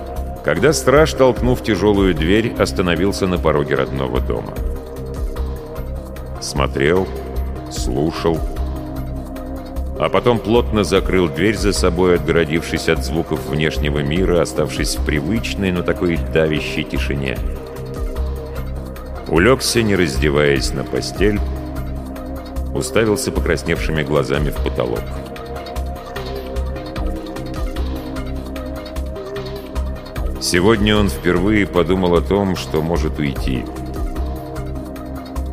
когда 0.45 0.73
страж, 0.73 1.15
толкнув 1.15 1.65
тяжелую 1.65 2.15
дверь, 2.15 2.55
остановился 2.57 3.27
на 3.27 3.39
пороге 3.39 3.75
родного 3.75 4.21
дома. 4.21 4.55
Смотрел, 6.41 7.09
слушал, 7.73 8.39
а 9.99 10.09
потом 10.09 10.39
плотно 10.39 10.85
закрыл 10.85 11.29
дверь 11.29 11.57
за 11.57 11.73
собой, 11.73 12.15
отгородившись 12.15 12.89
от 12.89 13.05
звуков 13.05 13.47
внешнего 13.47 13.99
мира, 13.99 14.41
оставшись 14.41 14.95
в 14.95 15.05
привычной, 15.05 15.73
но 15.73 15.83
такой 15.83 16.21
давящей 16.33 16.85
тишине. 16.85 17.37
Улегся, 19.27 19.83
не 19.83 19.97
раздеваясь 19.97 20.73
на 20.73 20.85
постель, 20.85 21.41
уставился 22.77 23.33
покрасневшими 23.33 24.03
глазами 24.03 24.51
в 24.51 24.57
потолок. 24.63 25.03
Сегодня 30.41 30.97
он 30.97 31.09
впервые 31.09 31.67
подумал 31.67 32.15
о 32.15 32.21
том, 32.21 32.55
что 32.55 32.81
может 32.81 33.19
уйти. 33.19 33.65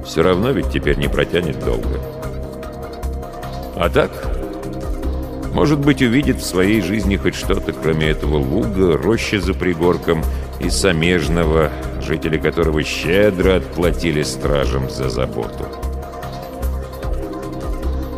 Все 0.06 0.22
равно 0.22 0.52
ведь 0.52 0.70
теперь 0.70 0.98
не 0.98 1.08
протянет 1.08 1.60
долго. 1.60 2.00
А 3.76 3.90
так, 3.90 4.12
может 5.54 5.80
быть, 5.80 6.04
увидит 6.04 6.38
в 6.38 6.46
своей 6.46 6.82
жизни 6.82 7.18
хоть 7.18 7.34
что-то, 7.34 7.74
кроме 7.74 8.10
этого 8.10 8.38
луга, 8.38 8.96
рощи 8.96 9.38
за 9.38 9.56
пригорком 9.56 10.24
и 10.60 10.70
Самежного, 10.70 11.72
жители 12.02 12.38
которого 12.38 12.84
щедро 12.84 13.56
отплатили 13.56 14.22
стражам 14.22 14.90
за 14.90 15.10
заботу. 15.10 15.66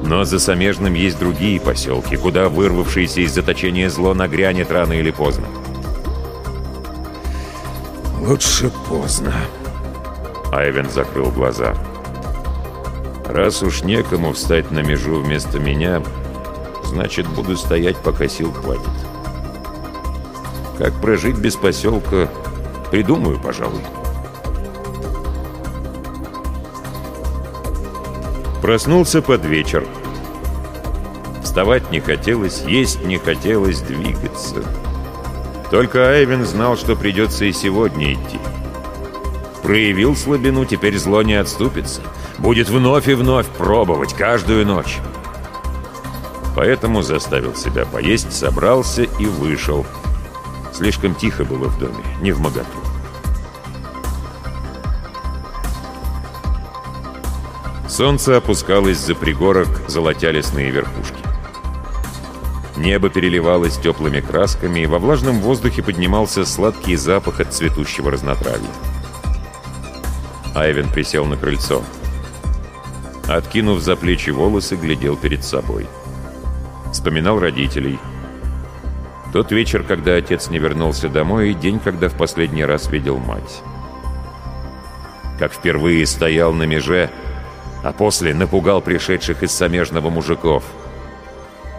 Но 0.06 0.24
за 0.24 0.38
Самежным 0.38 0.94
есть 0.94 1.18
другие 1.18 1.60
поселки, 1.60 2.16
куда 2.16 2.48
вырвавшееся 2.48 3.22
из 3.22 3.34
заточения 3.34 3.90
зло 3.90 4.14
нагрянет 4.14 4.72
рано 4.72 4.94
или 4.94 5.10
поздно. 5.10 5.48
«Лучше 8.22 8.72
поздно»,— 8.88 9.34
Айвен 10.52 10.90
закрыл 10.92 11.32
глаза. 11.32 11.76
«Раз 13.26 13.64
уж 13.64 13.82
некому 13.82 14.34
встать 14.34 14.70
на 14.70 14.80
межу 14.80 15.22
вместо 15.22 15.60
меня, 15.60 16.04
значит, 16.84 17.28
буду 17.28 17.58
стоять, 17.58 17.98
пока 17.98 18.28
сил 18.28 18.52
хватит. 18.52 18.84
Как 20.78 20.94
прожить 21.02 21.38
без 21.38 21.56
поселка, 21.56 22.30
придумаю, 22.92 23.40
пожалуй». 23.40 23.82
Проснулся 28.66 29.22
под 29.22 29.46
вечер. 29.46 29.86
Вставать 31.44 31.92
не 31.92 32.00
хотелось, 32.00 32.64
есть 32.64 33.06
не 33.06 33.20
хотелось, 33.20 33.82
двигаться. 33.82 34.64
Только 35.70 36.10
Айвен 36.10 36.44
знал, 36.46 36.76
что 36.76 36.96
придется 36.96 37.46
и 37.46 37.52
сегодня 37.52 38.14
идти. 38.14 38.40
Проявил 39.62 40.16
слабину, 40.16 40.66
теперь 40.66 40.98
зло 40.98 41.22
не 41.22 41.36
отступится. 41.36 42.02
Будет 42.40 42.68
вновь 42.68 43.08
и 43.08 43.14
вновь 43.14 43.46
пробовать, 43.50 44.16
каждую 44.16 44.66
ночь. 44.66 44.98
Поэтому 46.56 47.04
заставил 47.04 47.54
себя 47.54 47.86
поесть, 47.86 48.34
собрался 48.34 49.04
и 49.04 49.28
вышел. 49.28 49.86
Слишком 50.74 51.14
тихо 51.14 51.44
было 51.46 51.68
в 51.68 51.78
доме, 51.78 52.04
не 52.20 52.32
в 52.32 52.40
моготу. 52.40 52.95
Солнце 57.96 58.36
опускалось 58.36 58.98
за 58.98 59.16
пригорок, 59.16 59.70
золотя 59.88 60.30
лесные 60.30 60.70
верхушки. 60.70 61.16
Небо 62.76 63.10
переливалось 63.10 63.78
теплыми 63.78 64.20
красками, 64.20 64.82
и 64.82 64.86
во 64.86 65.00
влажном 65.00 65.40
воздухе 65.40 65.82
поднимался 65.82 66.44
сладкий 66.44 66.98
запах 66.98 67.40
от 67.40 67.54
цветущего 67.54 68.12
разнотравья. 68.12 68.68
Айвен 70.54 70.90
присел 70.90 71.24
на 71.24 71.38
крыльцо. 71.38 71.84
Откинув 73.30 73.80
за 73.80 73.96
плечи 73.96 74.30
волосы, 74.30 74.76
глядел 74.76 75.16
перед 75.16 75.46
собой. 75.46 75.88
Вспоминал 76.92 77.40
родителей. 77.40 77.98
Тот 79.32 79.54
вечер, 79.54 79.84
когда 79.84 80.16
отец 80.16 80.50
не 80.50 80.60
вернулся 80.60 81.08
домой, 81.08 81.52
и 81.52 81.54
день, 81.54 81.80
когда 81.80 82.10
в 82.10 82.18
последний 82.18 82.66
раз 82.66 82.92
видел 82.92 83.20
мать. 83.20 83.62
Как 85.40 85.54
впервые 85.54 86.06
стоял 86.06 86.52
на 86.52 86.64
меже, 86.64 87.10
а 87.86 87.94
после 87.94 88.34
напугал 88.34 88.82
пришедших 88.82 89.44
из 89.44 89.52
Самежного 89.52 90.10
мужиков. 90.10 90.64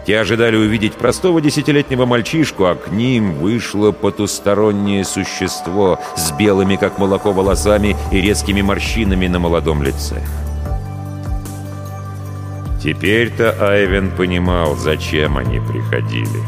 Те 0.05 0.21
ожидали 0.21 0.55
увидеть 0.55 0.93
простого 0.93 1.41
десятилетнего 1.41 2.05
мальчишку, 2.05 2.63
а 2.63 2.75
к 2.75 2.89
ним 2.89 3.33
вышло 3.33 3.91
потустороннее 3.91 5.03
существо 5.03 5.99
с 6.15 6.31
белыми, 6.31 6.77
как 6.77 6.97
молоко, 6.97 7.33
волосами 7.33 7.97
и 8.13 8.21
резкими 8.21 8.61
морщинами 8.61 9.27
на 9.27 9.39
молодом 9.39 9.83
лице. 9.83 10.21
Теперь-то 12.81 13.57
Айвен 13.59 14.11
понимал, 14.11 14.77
зачем 14.77 15.37
они 15.37 15.59
приходили. 15.59 16.41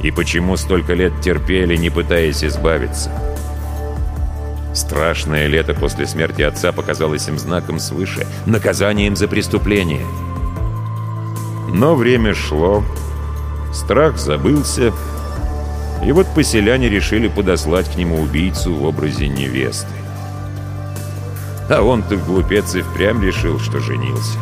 И 0.00 0.12
почему 0.12 0.56
столько 0.56 0.94
лет 0.94 1.12
терпели, 1.20 1.74
не 1.74 1.90
пытаясь 1.90 2.44
избавиться. 2.44 3.10
Страшное 4.74 5.46
лето 5.46 5.74
после 5.74 6.06
смерти 6.06 6.42
отца 6.42 6.72
показалось 6.72 7.28
им 7.28 7.38
знаком 7.38 7.78
свыше, 7.78 8.26
наказанием 8.46 9.16
за 9.16 9.26
преступление. 9.28 10.06
Но 11.72 11.94
время 11.94 12.34
шло, 12.34 12.84
страх 13.72 14.18
забылся, 14.18 14.92
и 16.04 16.12
вот 16.12 16.26
поселяне 16.34 16.88
решили 16.88 17.28
подослать 17.28 17.90
к 17.90 17.96
нему 17.96 18.20
убийцу 18.20 18.74
в 18.74 18.84
образе 18.84 19.28
невесты. 19.28 19.88
А 21.68 21.82
он-то, 21.82 22.16
глупец, 22.16 22.74
и 22.74 22.82
впрямь 22.82 23.22
решил, 23.22 23.58
что 23.58 23.80
женился. 23.80 24.38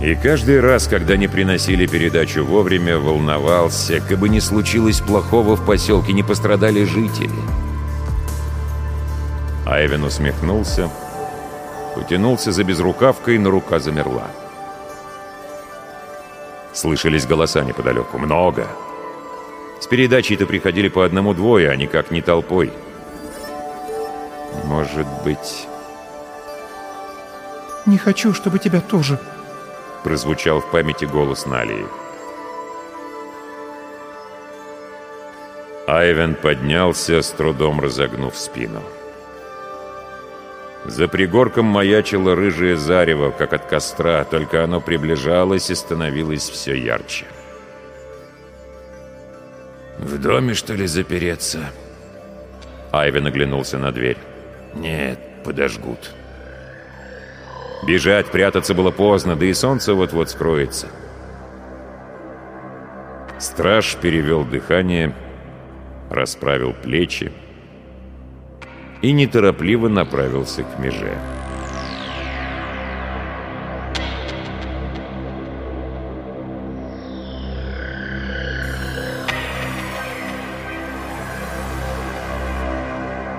И 0.00 0.14
каждый 0.14 0.60
раз, 0.60 0.88
когда 0.88 1.18
не 1.18 1.28
приносили 1.28 1.86
передачу 1.86 2.42
вовремя, 2.42 2.98
волновался, 2.98 4.00
как 4.00 4.18
бы 4.18 4.30
не 4.30 4.40
случилось 4.40 5.00
плохого 5.00 5.56
в 5.56 5.66
поселке, 5.66 6.14
не 6.14 6.22
пострадали 6.22 6.84
жители. 6.84 7.30
Айвен 9.66 10.02
усмехнулся, 10.02 10.90
потянулся 11.94 12.50
за 12.50 12.64
безрукавкой, 12.64 13.38
но 13.38 13.50
рука 13.50 13.78
замерла. 13.78 14.30
Слышались 16.72 17.26
голоса 17.26 17.62
неподалеку. 17.62 18.16
Много. 18.16 18.68
С 19.80 19.86
передачей-то 19.86 20.46
приходили 20.46 20.88
по 20.88 21.04
одному-двое, 21.04 21.68
а 21.70 21.76
никак 21.76 22.10
не 22.10 22.22
толпой. 22.22 22.72
Может 24.64 25.06
быть... 25.24 25.66
«Не 27.86 27.96
хочу, 27.96 28.34
чтобы 28.34 28.58
тебя 28.58 28.80
тоже 28.80 29.18
прозвучал 30.02 30.60
в 30.60 30.70
памяти 30.70 31.04
голос 31.04 31.46
Налии. 31.46 31.86
Айвен 35.86 36.34
поднялся, 36.34 37.20
с 37.20 37.30
трудом 37.30 37.80
разогнув 37.80 38.36
спину. 38.36 38.80
За 40.84 41.08
пригорком 41.08 41.66
маячило 41.66 42.34
рыжее 42.34 42.76
зарево, 42.76 43.30
как 43.30 43.52
от 43.52 43.66
костра, 43.66 44.24
только 44.24 44.64
оно 44.64 44.80
приближалось 44.80 45.70
и 45.70 45.74
становилось 45.74 46.48
все 46.48 46.74
ярче. 46.74 47.26
«В 49.98 50.18
доме, 50.18 50.54
что 50.54 50.74
ли, 50.74 50.86
запереться?» 50.86 51.70
Айвен 52.92 53.26
оглянулся 53.26 53.78
на 53.78 53.92
дверь. 53.92 54.16
«Нет, 54.74 55.18
подожгут». 55.44 56.12
Бежать, 57.82 58.26
прятаться 58.26 58.74
было 58.74 58.90
поздно, 58.90 59.36
да 59.36 59.46
и 59.46 59.54
солнце 59.54 59.94
вот-вот 59.94 60.30
скроется. 60.30 60.88
Страж 63.38 63.96
перевел 63.96 64.44
дыхание, 64.44 65.14
расправил 66.10 66.74
плечи 66.74 67.32
и 69.00 69.12
неторопливо 69.12 69.88
направился 69.88 70.62
к 70.62 70.78
меже. 70.78 71.16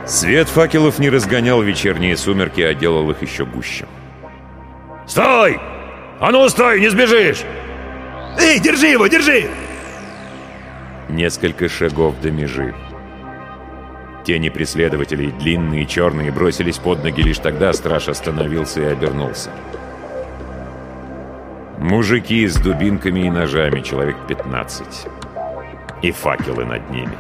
Свет 0.08 0.50
факелов 0.50 1.00
не 1.00 1.10
разгонял 1.10 1.62
вечерние 1.62 2.18
сумерки, 2.18 2.62
а 2.62 2.74
делал 2.74 3.10
их 3.12 3.22
еще 3.22 3.46
гуще. 3.46 3.86
«Стой! 5.12 5.60
А 6.22 6.32
ну 6.32 6.48
стой, 6.48 6.80
не 6.80 6.88
сбежишь!» 6.88 7.44
«Эй, 8.40 8.60
держи 8.60 8.88
его, 8.88 9.08
держи!» 9.08 9.50
Несколько 11.10 11.68
шагов 11.68 12.16
до 12.22 12.32
межи. 12.32 12.74
Тени 14.24 14.48
преследователей, 14.48 15.32
длинные 15.32 15.84
и 15.84 15.88
черные, 15.88 16.32
бросились 16.32 16.78
под 16.78 17.04
ноги 17.04 17.24
лишь 17.24 17.40
тогда 17.40 17.74
страж 17.74 18.08
остановился 18.08 18.80
и 18.80 18.86
обернулся. 18.86 19.50
Мужики 21.78 22.48
с 22.48 22.56
дубинками 22.56 23.28
и 23.28 23.30
ножами, 23.30 23.82
человек 23.82 24.16
15. 24.30 25.08
И 26.04 26.12
факелы 26.14 26.64
над 26.64 26.90
ними. 26.90 27.18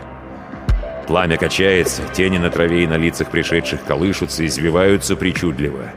Пламя 1.07 1.35
качается, 1.35 2.03
тени 2.13 2.37
на 2.37 2.51
траве 2.51 2.85
и 2.85 2.87
на 2.87 2.95
лицах 2.95 3.29
пришедших 3.31 3.83
колышутся, 3.83 4.45
извиваются 4.45 5.17
причудливо. 5.17 5.91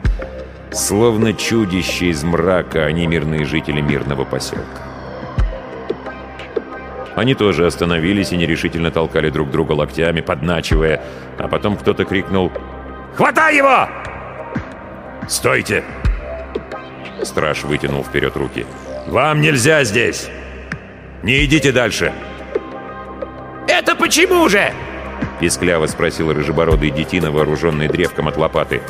Словно 0.75 1.33
чудище 1.33 2.07
из 2.07 2.25
мрака, 2.25 2.85
они 2.85 3.07
мирные 3.07 3.45
жители 3.45 3.81
мирного 3.81 4.25
поселка. 4.25 4.83
Они 7.15 7.37
тоже 7.37 7.65
остановились 7.65 8.33
и 8.33 8.37
нерешительно 8.37 8.91
толкали 8.91 9.31
друг 9.31 9.53
друга 9.53 9.71
локтями, 9.71 10.21
подначивая, 10.21 11.01
а 11.39 11.47
потом 11.47 11.77
кто-то 11.77 12.05
крикнул 12.05 12.51
«Хватай 13.15 13.57
его!» 13.57 13.89
«Стойте!» 15.29 15.85
Страж 17.23 17.63
вытянул 17.63 18.03
вперед 18.03 18.37
руки. 18.37 18.67
«Вам 19.07 19.41
нельзя 19.41 19.85
здесь! 19.85 20.29
Не 21.23 21.45
идите 21.45 21.71
дальше!» 21.71 22.13
«Это 23.69 23.95
почему 23.95 24.49
же?» 24.49 24.73
Пискляво 25.39 25.87
спросил 25.87 26.33
рыжебородый 26.33 26.91
детина, 26.91 27.31
вооруженный 27.31 27.87
древком 27.87 28.27
от 28.27 28.37
лопаты. 28.37 28.83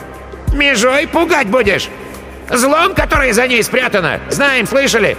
Межой 0.55 1.07
пугать 1.09 1.49
будешь? 1.49 1.89
Злом, 2.49 2.95
которое 2.95 3.33
за 3.33 3.47
ней 3.47 3.63
спрятано? 3.63 4.21
Знаем, 4.29 4.67
слышали? 4.67 5.17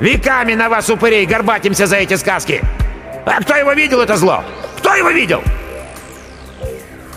Веками 0.00 0.54
на 0.54 0.68
вас, 0.68 0.88
упырей, 0.88 1.26
горбатимся 1.26 1.86
за 1.86 1.96
эти 1.96 2.14
сказки. 2.14 2.62
А 3.24 3.40
кто 3.42 3.56
его 3.56 3.72
видел, 3.72 4.00
это 4.00 4.16
зло? 4.16 4.44
Кто 4.78 4.94
его 4.94 5.10
видел? 5.10 5.42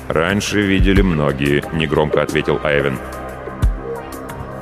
«Раньше 0.07 0.61
видели 0.61 1.03
многие»,— 1.03 1.63
негромко 1.71 2.23
ответил 2.23 2.59
Айвен. 2.63 2.97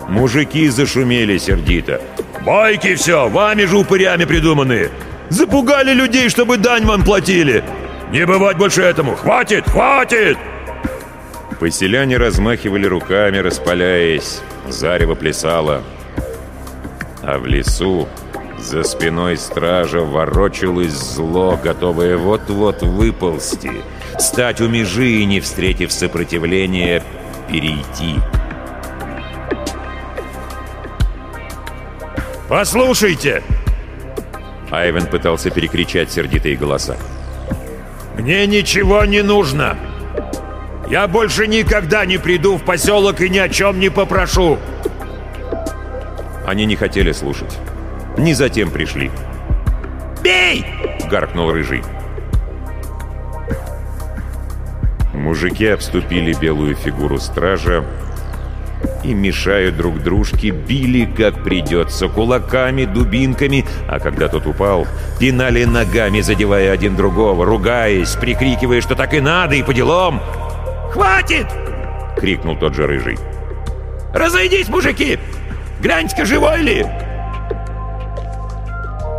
Мужики 0.10 0.68
зашумели 0.68 1.38
сердито. 1.38 2.02
«Байки 2.46 2.96
все, 2.96 3.30
вами 3.30 3.64
же 3.64 3.78
упырями 3.78 4.26
придуманы! 4.26 4.90
Запугали 5.30 5.94
людей, 5.94 6.28
чтобы 6.30 6.58
дань 6.58 6.86
вам 6.86 7.04
платили! 7.04 7.64
Не 8.12 8.26
бывать 8.26 8.58
больше 8.58 8.82
этому! 8.82 9.16
Хватит, 9.16 9.70
хватит!» 9.70 10.38
Поселяне 11.60 12.18
размахивали 12.18 12.86
руками, 12.86 13.38
распаляясь. 13.38 14.42
Зарево 14.68 15.16
плясало. 15.16 15.82
А 17.24 17.40
в 17.40 17.48
лесу, 17.48 18.08
за 18.60 18.84
спиной 18.84 19.38
стража, 19.38 20.02
ворочалось 20.02 20.92
зло, 20.92 21.60
готовое 21.62 22.18
вот-вот 22.18 22.84
выползти, 22.84 23.72
стать 24.20 24.62
у 24.62 24.70
межи 24.70 25.08
и, 25.08 25.26
не 25.26 25.40
встретив 25.40 25.92
сопротивления, 25.92 27.04
перейти. 27.50 28.16
«Послушайте!» 32.48 33.44
Айвен 34.72 35.08
пытался 35.08 35.50
перекричать 35.50 36.12
сердитые 36.12 36.56
голоса. 36.56 36.98
«Мне 38.16 38.46
ничего 38.46 39.04
не 39.06 39.22
нужно!» 39.22 39.76
Я 40.90 41.08
больше 41.08 41.48
никогда 41.48 42.06
не 42.06 42.18
приду 42.18 42.58
в 42.58 42.64
поселок 42.64 43.20
и 43.20 43.30
ни 43.30 43.38
о 43.38 43.50
чем 43.50 43.80
не 43.80 43.90
попрошу!» 43.90 44.58
Они 46.46 46.66
не 46.66 46.78
хотели 46.78 47.12
слушать. 47.12 47.58
Не 48.18 48.34
затем 48.34 48.72
пришли. 48.72 49.12
«Бей!»— 50.24 50.66
гаркнул 51.12 51.52
Рыжий. 51.52 51.84
Мужики 55.14 55.68
обступили 55.68 56.34
белую 56.34 56.76
фигуру 56.76 57.18
стража 57.18 57.84
и, 59.04 59.14
мешая 59.14 59.72
друг 59.72 60.02
дружке, 60.02 60.52
били, 60.52 61.06
как 61.06 61.44
придется, 61.44 62.08
кулаками, 62.08 62.86
дубинками, 62.86 63.66
а 63.90 64.00
когда 64.00 64.30
тот 64.30 64.48
упал, 64.48 64.88
пинали 65.20 65.66
ногами, 65.66 66.22
задевая 66.22 66.72
один 66.72 66.96
другого, 66.96 67.46
ругаясь, 67.46 68.16
прикрикивая, 68.16 68.80
что 68.80 68.96
так 68.96 69.14
и 69.14 69.20
надо, 69.20 69.56
и 69.56 69.64
по 69.64 69.74
делам— 69.74 70.22
«Хватит!»— 70.92 71.48
крикнул 72.18 72.56
тот 72.56 72.74
же 72.74 72.88
рыжий. 72.88 73.18
«Разойдись, 74.14 74.70
мужики! 74.70 75.20
Гляньте-ка, 75.82 76.26
живой 76.26 76.62
ли?» 76.62 76.86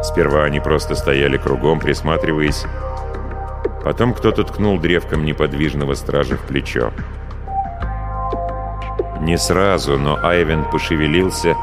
Сперва 0.03 0.45
они 0.45 0.61
просто 0.61 0.95
стояли 0.95 1.37
кругом, 1.37 1.81
присматриваясь. 1.81 2.65
Потом 3.85 4.15
кто-то 4.15 4.45
ткнул 4.45 4.79
древком 4.79 5.25
неподвижного 5.25 5.95
стража 5.95 6.37
в 6.37 6.41
плечо. 6.41 6.93
Не 9.21 9.37
сразу, 9.37 9.99
но 9.99 10.19
Айвен 10.23 10.65
пошевелился, 10.65 11.55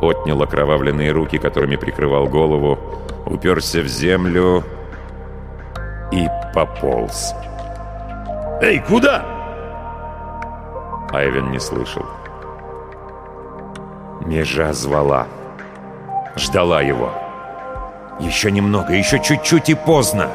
отнял 0.00 0.40
окровавленные 0.42 1.12
руки, 1.12 1.38
которыми 1.38 1.76
прикрывал 1.76 2.26
голову, 2.26 2.78
уперся 3.26 3.80
в 3.80 3.86
землю 3.86 4.64
и 6.12 6.26
пополз. 6.54 7.34
«Эй, 8.60 8.80
куда?» 8.80 9.24
Айвен 11.12 11.50
не 11.50 11.60
слышал. 11.60 12.04
Межа 14.24 14.72
звала. 14.72 15.26
Ждала 16.36 16.82
его. 16.82 17.12
Еще 18.18 18.50
немного, 18.50 18.94
еще 18.94 19.20
чуть-чуть 19.22 19.68
и 19.68 19.74
поздно. 19.74 20.30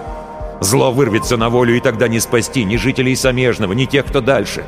Зло 0.60 0.92
вырвется 0.92 1.38
на 1.38 1.50
волю, 1.50 1.76
и 1.76 1.80
тогда 1.80 2.08
не 2.08 2.20
спасти 2.20 2.64
ни 2.64 2.78
жителей 2.78 3.16
Самежного, 3.16 3.74
ни 3.74 3.86
тех, 3.86 4.06
кто 4.06 4.22
дальше. 4.22 4.64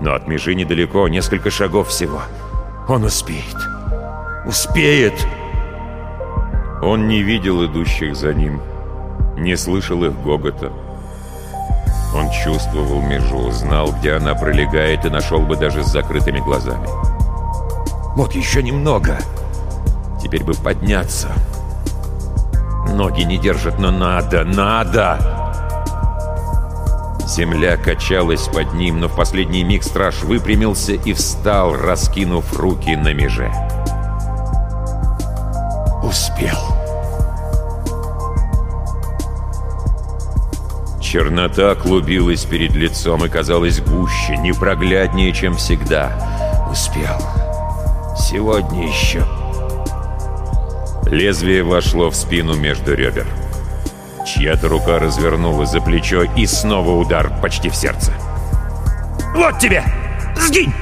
Но 0.00 0.14
от 0.14 0.28
межи 0.28 0.54
недалеко, 0.54 1.08
несколько 1.08 1.50
шагов 1.50 1.88
всего. 1.88 2.20
Он 2.88 3.04
успеет. 3.04 3.56
Успеет! 4.46 5.14
Он 6.82 7.08
не 7.08 7.22
видел 7.22 7.64
идущих 7.64 8.14
за 8.14 8.32
ним, 8.32 8.60
не 9.36 9.56
слышал 9.56 10.04
их 10.04 10.14
гогота. 10.22 10.70
Он 12.14 12.30
чувствовал 12.30 13.02
межу, 13.02 13.50
знал, 13.50 13.92
где 13.92 14.14
она 14.14 14.34
пролегает, 14.34 15.04
и 15.04 15.10
нашел 15.10 15.40
бы 15.40 15.56
даже 15.56 15.82
с 15.82 15.88
закрытыми 15.88 16.40
глазами. 16.40 16.88
Вот 18.16 18.34
еще 18.34 18.62
немного. 18.62 19.18
Теперь 20.22 20.42
бы 20.42 20.54
подняться. 20.54 21.28
Ноги 22.88 23.22
не 23.22 23.38
держат, 23.38 23.78
но 23.78 23.90
надо, 23.90 24.44
надо! 24.44 25.18
Земля 27.28 27.76
качалась 27.76 28.48
под 28.48 28.72
ним, 28.72 29.00
но 29.00 29.08
в 29.08 29.14
последний 29.14 29.62
миг 29.62 29.84
страж 29.84 30.22
выпрямился 30.22 30.92
и 30.94 31.12
встал, 31.12 31.76
раскинув 31.76 32.58
руки 32.58 32.96
на 32.96 33.12
меже. 33.12 33.52
Успел. 36.02 36.77
Чернота 41.10 41.74
клубилась 41.74 42.44
перед 42.44 42.74
лицом 42.74 43.24
и 43.24 43.30
казалась 43.30 43.80
гуще, 43.80 44.36
непрогляднее, 44.36 45.32
чем 45.32 45.54
всегда. 45.54 46.68
Успел. 46.70 47.16
Сегодня 48.14 48.86
еще. 48.86 49.24
Лезвие 51.06 51.62
вошло 51.62 52.10
в 52.10 52.14
спину 52.14 52.56
между 52.56 52.94
ребер. 52.94 53.26
Чья-то 54.26 54.68
рука 54.68 54.98
развернула 54.98 55.64
за 55.64 55.80
плечо, 55.80 56.24
и 56.24 56.44
снова 56.44 56.90
удар 56.90 57.32
почти 57.40 57.70
в 57.70 57.74
сердце. 57.74 58.12
«Вот 59.34 59.58
тебе! 59.58 59.82
Сгинь!» 60.36 60.74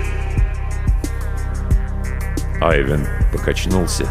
Айвен 2.61 3.07
покачнулся, 3.31 4.09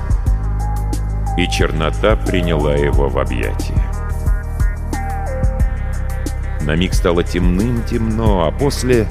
и 1.38 1.46
чернота 1.50 2.16
приняла 2.16 2.74
его 2.76 3.10
в 3.10 3.20
объятия. 3.20 3.85
На 6.66 6.76
миг 6.76 6.96
стало 6.96 7.24
темным-темно, 7.24 8.48
а 8.48 8.52
после... 8.52 9.08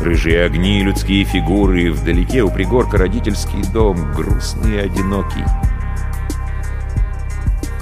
Рыжие 0.00 0.44
огни 0.44 0.82
людские 0.82 1.24
фигуры, 1.24 1.92
вдалеке 1.92 2.42
у 2.42 2.50
пригорка 2.50 2.98
родительский 2.98 3.62
дом, 3.72 4.12
грустный 4.12 4.74
и 4.74 4.78
одинокий. 4.78 5.44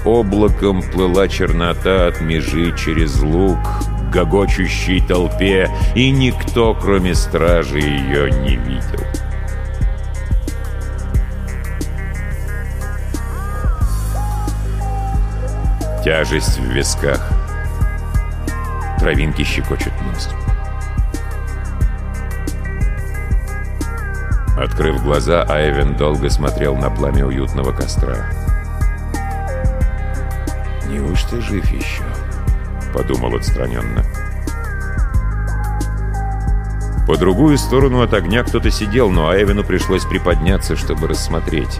Облаком 0.04 0.82
плыла 0.82 1.28
чернота 1.28 2.08
от 2.08 2.20
межи 2.20 2.76
через 2.76 3.22
луг 3.22 3.58
к 3.58 4.12
гогочущей 4.12 5.00
толпе, 5.00 5.70
и 5.94 6.10
никто, 6.10 6.74
кроме 6.74 7.14
стражи, 7.14 7.78
ее 7.78 8.30
не 8.30 8.56
видел. 8.56 9.00
Тяжесть 16.04 16.58
в 16.58 16.64
висках. 16.64 17.39
Травинки 19.01 19.44
щекочут 19.44 19.94
нос. 20.03 20.28
Открыв 24.59 25.03
глаза, 25.03 25.42
Айвен 25.48 25.96
долго 25.96 26.28
смотрел 26.28 26.76
на 26.76 26.90
пламя 26.90 27.24
уютного 27.24 27.72
костра. 27.72 28.30
«Неужто 30.86 31.40
жив 31.40 31.64
еще?»— 31.72 32.03
подумал 32.92 33.34
отстраненно. 33.36 34.05
По 37.07 37.16
другую 37.16 37.57
сторону 37.57 38.03
от 38.03 38.12
огня 38.12 38.44
кто-то 38.44 38.70
сидел, 38.70 39.09
но 39.09 39.30
Айвену 39.30 39.64
пришлось 39.64 40.05
приподняться, 40.05 40.76
чтобы 40.76 41.09
рассмотреть. 41.09 41.78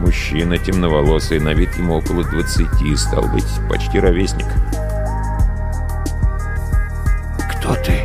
Мужчина 0.00 0.56
темноволосый, 0.56 1.38
на 1.38 1.52
вид 1.52 1.76
ему 1.76 1.96
около 1.96 2.24
двадцати, 2.24 2.96
стал 2.96 3.28
быть, 3.28 3.46
почти 3.68 4.00
ровесник. 4.00 4.46
«Кто 7.72 7.82
ты?» 7.82 8.04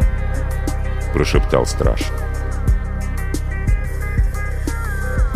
—прошептал 1.14 1.66
страж. 1.66 2.02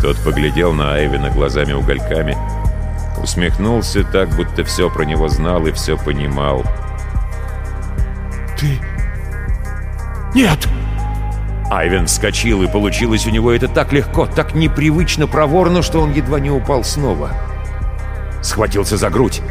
Тот 0.01 0.17
поглядел 0.23 0.73
на 0.73 0.95
Айвена 0.95 1.29
глазами-угольками, 1.29 2.37
усмехнулся 3.21 4.03
так, 4.03 4.29
будто 4.29 4.63
все 4.63 4.89
про 4.89 5.03
него 5.03 5.27
знал 5.27 5.67
и 5.67 5.71
все 5.71 5.97
понимал. 5.97 6.63
«Ты... 8.57 8.79
Нет!» 10.33 10.67
Айвен 11.69 12.07
вскочил, 12.07 12.63
и 12.63 12.67
получилось 12.67 13.25
у 13.27 13.29
него 13.29 13.51
это 13.51 13.67
так 13.67 13.93
легко, 13.93 14.25
так 14.25 14.55
непривычно 14.55 15.27
проворно, 15.27 15.81
что 15.81 16.01
он 16.01 16.11
едва 16.11 16.39
не 16.39 16.49
упал 16.49 16.83
снова. 16.83 17.31
Схватился 18.41 18.97
за 18.97 19.09
грудь, 19.09 19.41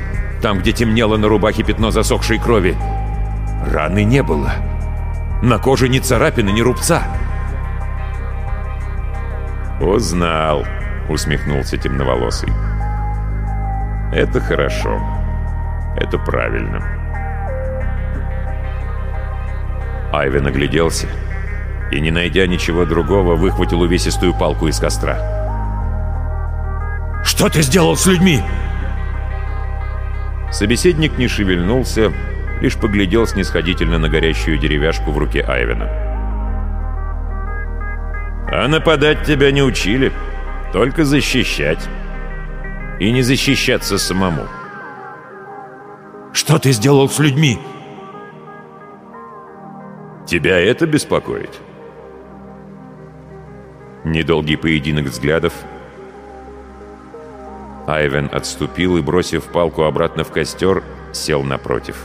там, 0.43 0.59
где 0.59 0.73
темнело 0.73 1.17
на 1.17 1.29
рубахе 1.29 1.63
пятно 1.63 1.91
засохшей 1.91 2.39
крови. 2.39 2.77
Раны 3.67 4.05
не 4.05 4.23
было. 4.23 4.53
На 5.43 5.59
коже 5.59 5.89
ни 5.89 5.99
царапины, 5.99 6.51
ни 6.51 6.61
рубца. 6.61 7.03
«Узнал»,— 9.81 10.65
усмехнулся 11.09 11.79
темноволосый. 11.79 12.53
«Это 14.13 14.41
хорошо. 14.41 15.01
Это 15.97 16.19
правильно». 16.19 16.81
Айвен 20.13 20.47
огляделся 20.47 21.07
и, 21.91 22.01
не 22.01 22.11
найдя 22.11 22.47
ничего 22.47 22.85
другого, 22.85 23.37
выхватил 23.37 23.81
увесистую 23.81 24.35
палку 24.35 24.69
из 24.69 24.79
костра. 24.79 25.17
«Что 27.25 27.49
ты 27.49 27.63
сделал 27.63 27.97
с 27.97 28.07
людьми?» 28.07 28.43
Собеседник 30.51 31.17
не 31.17 31.29
шевельнулся, 31.29 32.13
лишь 32.61 32.77
поглядел 32.77 33.27
снисходительно 33.27 33.99
на 33.99 34.09
горящую 34.09 34.59
деревяшку 34.59 35.11
в 35.11 35.19
руке 35.19 35.43
Айвена. 35.43 35.89
«А 38.53 38.69
нападать 38.69 39.25
тебя 39.25 39.51
не 39.51 39.63
учили, 39.63 40.13
только 40.73 41.05
защищать. 41.05 41.89
И 42.99 43.11
не 43.13 43.23
защищаться 43.23 43.99
самому». 43.99 44.47
«Что 46.33 46.59
ты 46.59 46.73
сделал 46.73 47.09
с 47.09 47.19
людьми?» 47.19 47.59
«Тебя 50.27 50.61
это 50.61 50.87
беспокоит?» 50.87 51.59
Недолгий 54.05 54.57
поединок 54.57 55.07
взглядов. 55.07 55.53
Айвен 57.87 58.31
отступил 58.33 58.97
и, 58.97 59.03
бросив 59.03 59.45
палку 59.45 59.83
обратно 59.83 60.25
в 60.25 60.31
костер, 60.31 60.83
сел 61.13 61.43
напротив. 61.43 61.97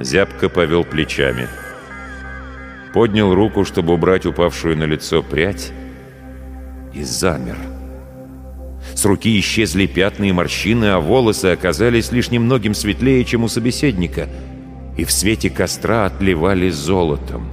Зябко 0.00 0.48
повел 0.48 0.84
плечами. 0.84 1.46
Поднял 2.94 3.34
руку, 3.34 3.64
чтобы 3.66 3.92
убрать 3.92 4.24
упавшую 4.24 4.76
на 4.76 4.84
лицо 4.84 5.22
прядь, 5.22 5.72
и 6.94 7.02
замер. 7.02 7.56
С 8.94 9.04
руки 9.04 9.38
исчезли 9.38 9.86
пятна 9.86 10.24
и 10.24 10.32
морщины, 10.32 10.86
а 10.86 11.00
волосы 11.00 11.46
оказались 11.46 12.12
лишь 12.12 12.30
немногим 12.30 12.74
светлее, 12.74 13.24
чем 13.24 13.44
у 13.44 13.48
собеседника, 13.48 14.28
и 14.96 15.04
в 15.04 15.12
свете 15.12 15.50
костра 15.50 16.06
отливали 16.06 16.70
золотом. 16.70 17.48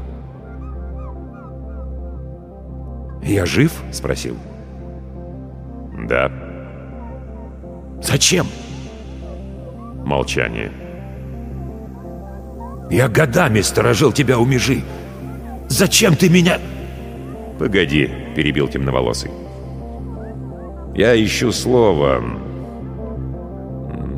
«Я 3.22 3.45
жив?»— 3.45 3.74
спросил. 3.91 4.38
«Да». 6.08 6.32
«Зачем?» 8.02 8.48
Молчание. 10.06 10.86
«Я 12.89 13.07
годами 13.07 13.61
сторожил 13.61 14.11
тебя 14.11 14.39
у 14.39 14.45
межи. 14.45 14.81
Зачем 15.67 16.15
ты 16.15 16.29
меня...» 16.29 16.59
«Погоди»,— 17.59 18.09
перебил 18.35 18.67
темноволосый. 18.67 19.31
«Я 20.95 21.21
ищу 21.23 21.51
слово... 21.51 22.21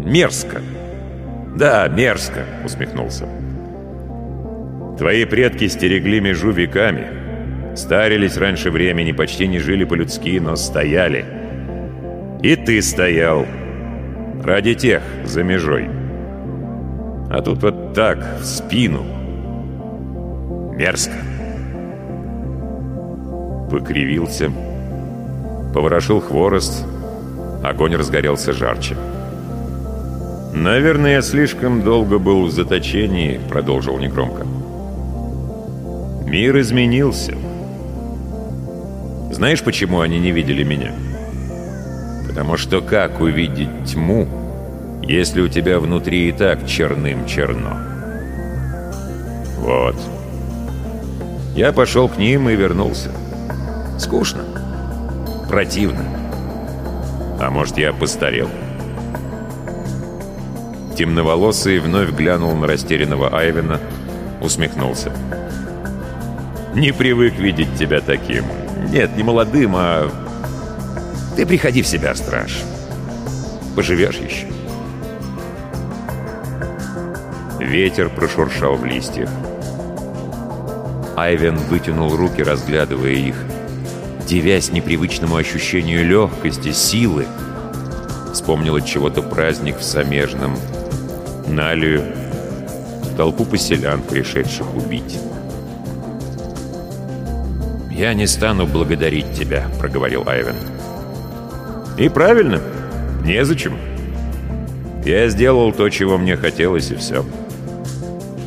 мерзко». 0.06 0.62
«Да, 1.56 1.88
мерзко»,— 1.88 2.46
усмехнулся. 2.66 3.28
«Твои 4.98 5.26
предки 5.26 5.68
стерегли 5.68 6.20
межу 6.20 6.52
веками, 6.52 7.76
старились 7.76 8.38
раньше 8.38 8.72
времени, 8.72 9.14
почти 9.14 9.48
не 9.48 9.60
жили 9.60 9.84
по-людски, 9.84 10.40
но 10.40 10.56
стояли. 10.56 11.26
И 12.44 12.56
ты 12.56 12.82
стоял. 12.82 13.46
Ради 14.44 14.74
тех, 14.76 15.02
за 15.26 15.44
межой. 15.44 15.99
А 17.30 17.42
тут 17.42 17.62
вот 17.62 17.94
так, 17.94 18.40
в 18.42 18.46
спину. 18.46 19.06
Мерзко». 20.76 21.14
Покривился, 23.70 24.52
поворошил 25.74 26.22
хворост, 26.22 26.86
огонь 27.64 27.96
разгорелся 27.96 28.54
жарче. 28.54 28.96
«Наверное, 30.54 31.14
я 31.14 31.22
слишком 31.22 31.84
долго 31.84 32.18
был 32.18 32.46
в 32.46 32.52
заточении»,— 32.52 33.40
продолжил 33.50 34.00
негромко. 34.00 34.46
«Мир 36.26 36.60
изменился. 36.60 37.36
Знаешь, 39.32 39.64
почему 39.64 40.00
они 40.00 40.20
не 40.20 40.32
видели 40.32 40.64
меня? 40.64 40.92
Потому 42.28 42.58
что 42.58 42.82
как 42.82 43.22
увидеть 43.22 43.70
тьму, 43.86 44.28
если 45.14 45.42
у 45.42 45.48
тебя 45.48 45.80
внутри 45.80 46.30
и 46.30 46.32
так 46.32 46.68
черным 46.68 47.26
черно? 47.26 47.78
Вот. 49.58 49.96
Я 51.56 51.72
пошел 51.74 52.08
к 52.08 52.18
ним 52.18 52.50
и 52.50 52.56
вернулся. 52.56 53.12
Скучно. 53.98 54.44
Противно. 55.50 56.06
А 57.40 57.50
может, 57.50 57.78
я 57.78 57.94
постарел?» 57.94 58.50
Темноволосый 60.98 61.80
вновь 61.80 62.12
глянул 62.12 62.54
на 62.56 62.68
растерянного 62.68 63.30
Айвена, 63.38 63.80
усмехнулся. 64.42 65.12
«Не 66.76 66.92
привык 66.92 67.36
видеть 67.36 67.76
тебя 67.80 68.02
таким. 68.02 68.44
Нет, 68.90 69.16
не 69.16 69.24
молодым, 69.24 69.74
а... 69.76 70.12
Ты 71.36 71.46
приходи 71.46 71.82
в 71.82 71.88
себя, 71.88 72.14
страж. 72.16 72.60
Поживешь 73.76 74.18
еще». 74.18 74.59
Ветер 77.70 78.10
прошуршал 78.10 78.78
в 78.78 78.86
листьях. 78.86 79.30
Айвен 81.16 81.56
вытянул 81.56 82.16
руки, 82.16 82.42
разглядывая 82.42 83.12
их, 83.12 83.36
девясь 84.26 84.72
непривычному 84.72 85.36
ощущению 85.36 86.04
легкости, 86.04 86.72
силы. 86.72 87.28
Вспомнил 88.34 88.78
от 88.78 88.88
чего-то 88.88 89.22
праздник 89.22 89.78
в 89.78 89.84
Самежном, 89.84 90.58
Налию, 91.46 92.06
толпу 93.16 93.46
поселян, 93.46 94.02
пришедших 94.02 94.76
убить. 94.76 95.20
«Я 97.92 98.16
не 98.16 98.26
стану 98.26 98.66
благодарить 98.66 99.34
тебя»,— 99.34 99.68
проговорил 99.80 100.28
Айвен. 100.28 100.56
«И 102.00 102.10
правильно, 102.10 102.62
незачем. 103.24 103.78
Я 105.06 105.30
сделал 105.30 105.72
то, 105.72 105.88
чего 105.90 106.18
мне 106.18 106.36
хотелось, 106.36 106.90
и 106.90 106.96
все». 106.96 107.24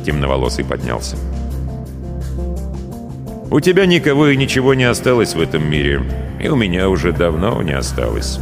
Темноволосый 0.03 0.65
поднялся. 0.65 1.17
«У 3.49 3.59
тебя 3.59 3.85
никого 3.85 4.27
и 4.27 4.37
ничего 4.37 4.73
не 4.73 4.83
осталось 4.83 5.35
в 5.35 5.41
этом 5.41 5.69
мире, 5.69 6.01
и 6.41 6.47
у 6.47 6.55
меня 6.55 6.89
уже 6.89 7.11
давно 7.11 7.61
не 7.61 7.73
осталось. 7.73 8.39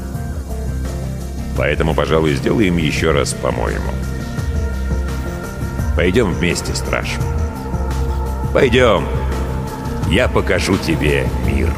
Поэтому, 1.57 1.93
пожалуй, 1.93 2.33
сделаем 2.33 2.77
еще 2.77 3.11
раз 3.11 3.33
по-моему». 3.33 3.91
Пойдем 5.95 6.33
вместе, 6.33 6.73
страж. 6.73 7.17
Пойдем. 8.53 9.05
Я 10.09 10.27
покажу 10.27 10.77
тебе 10.77 11.27
мир. 11.45 11.69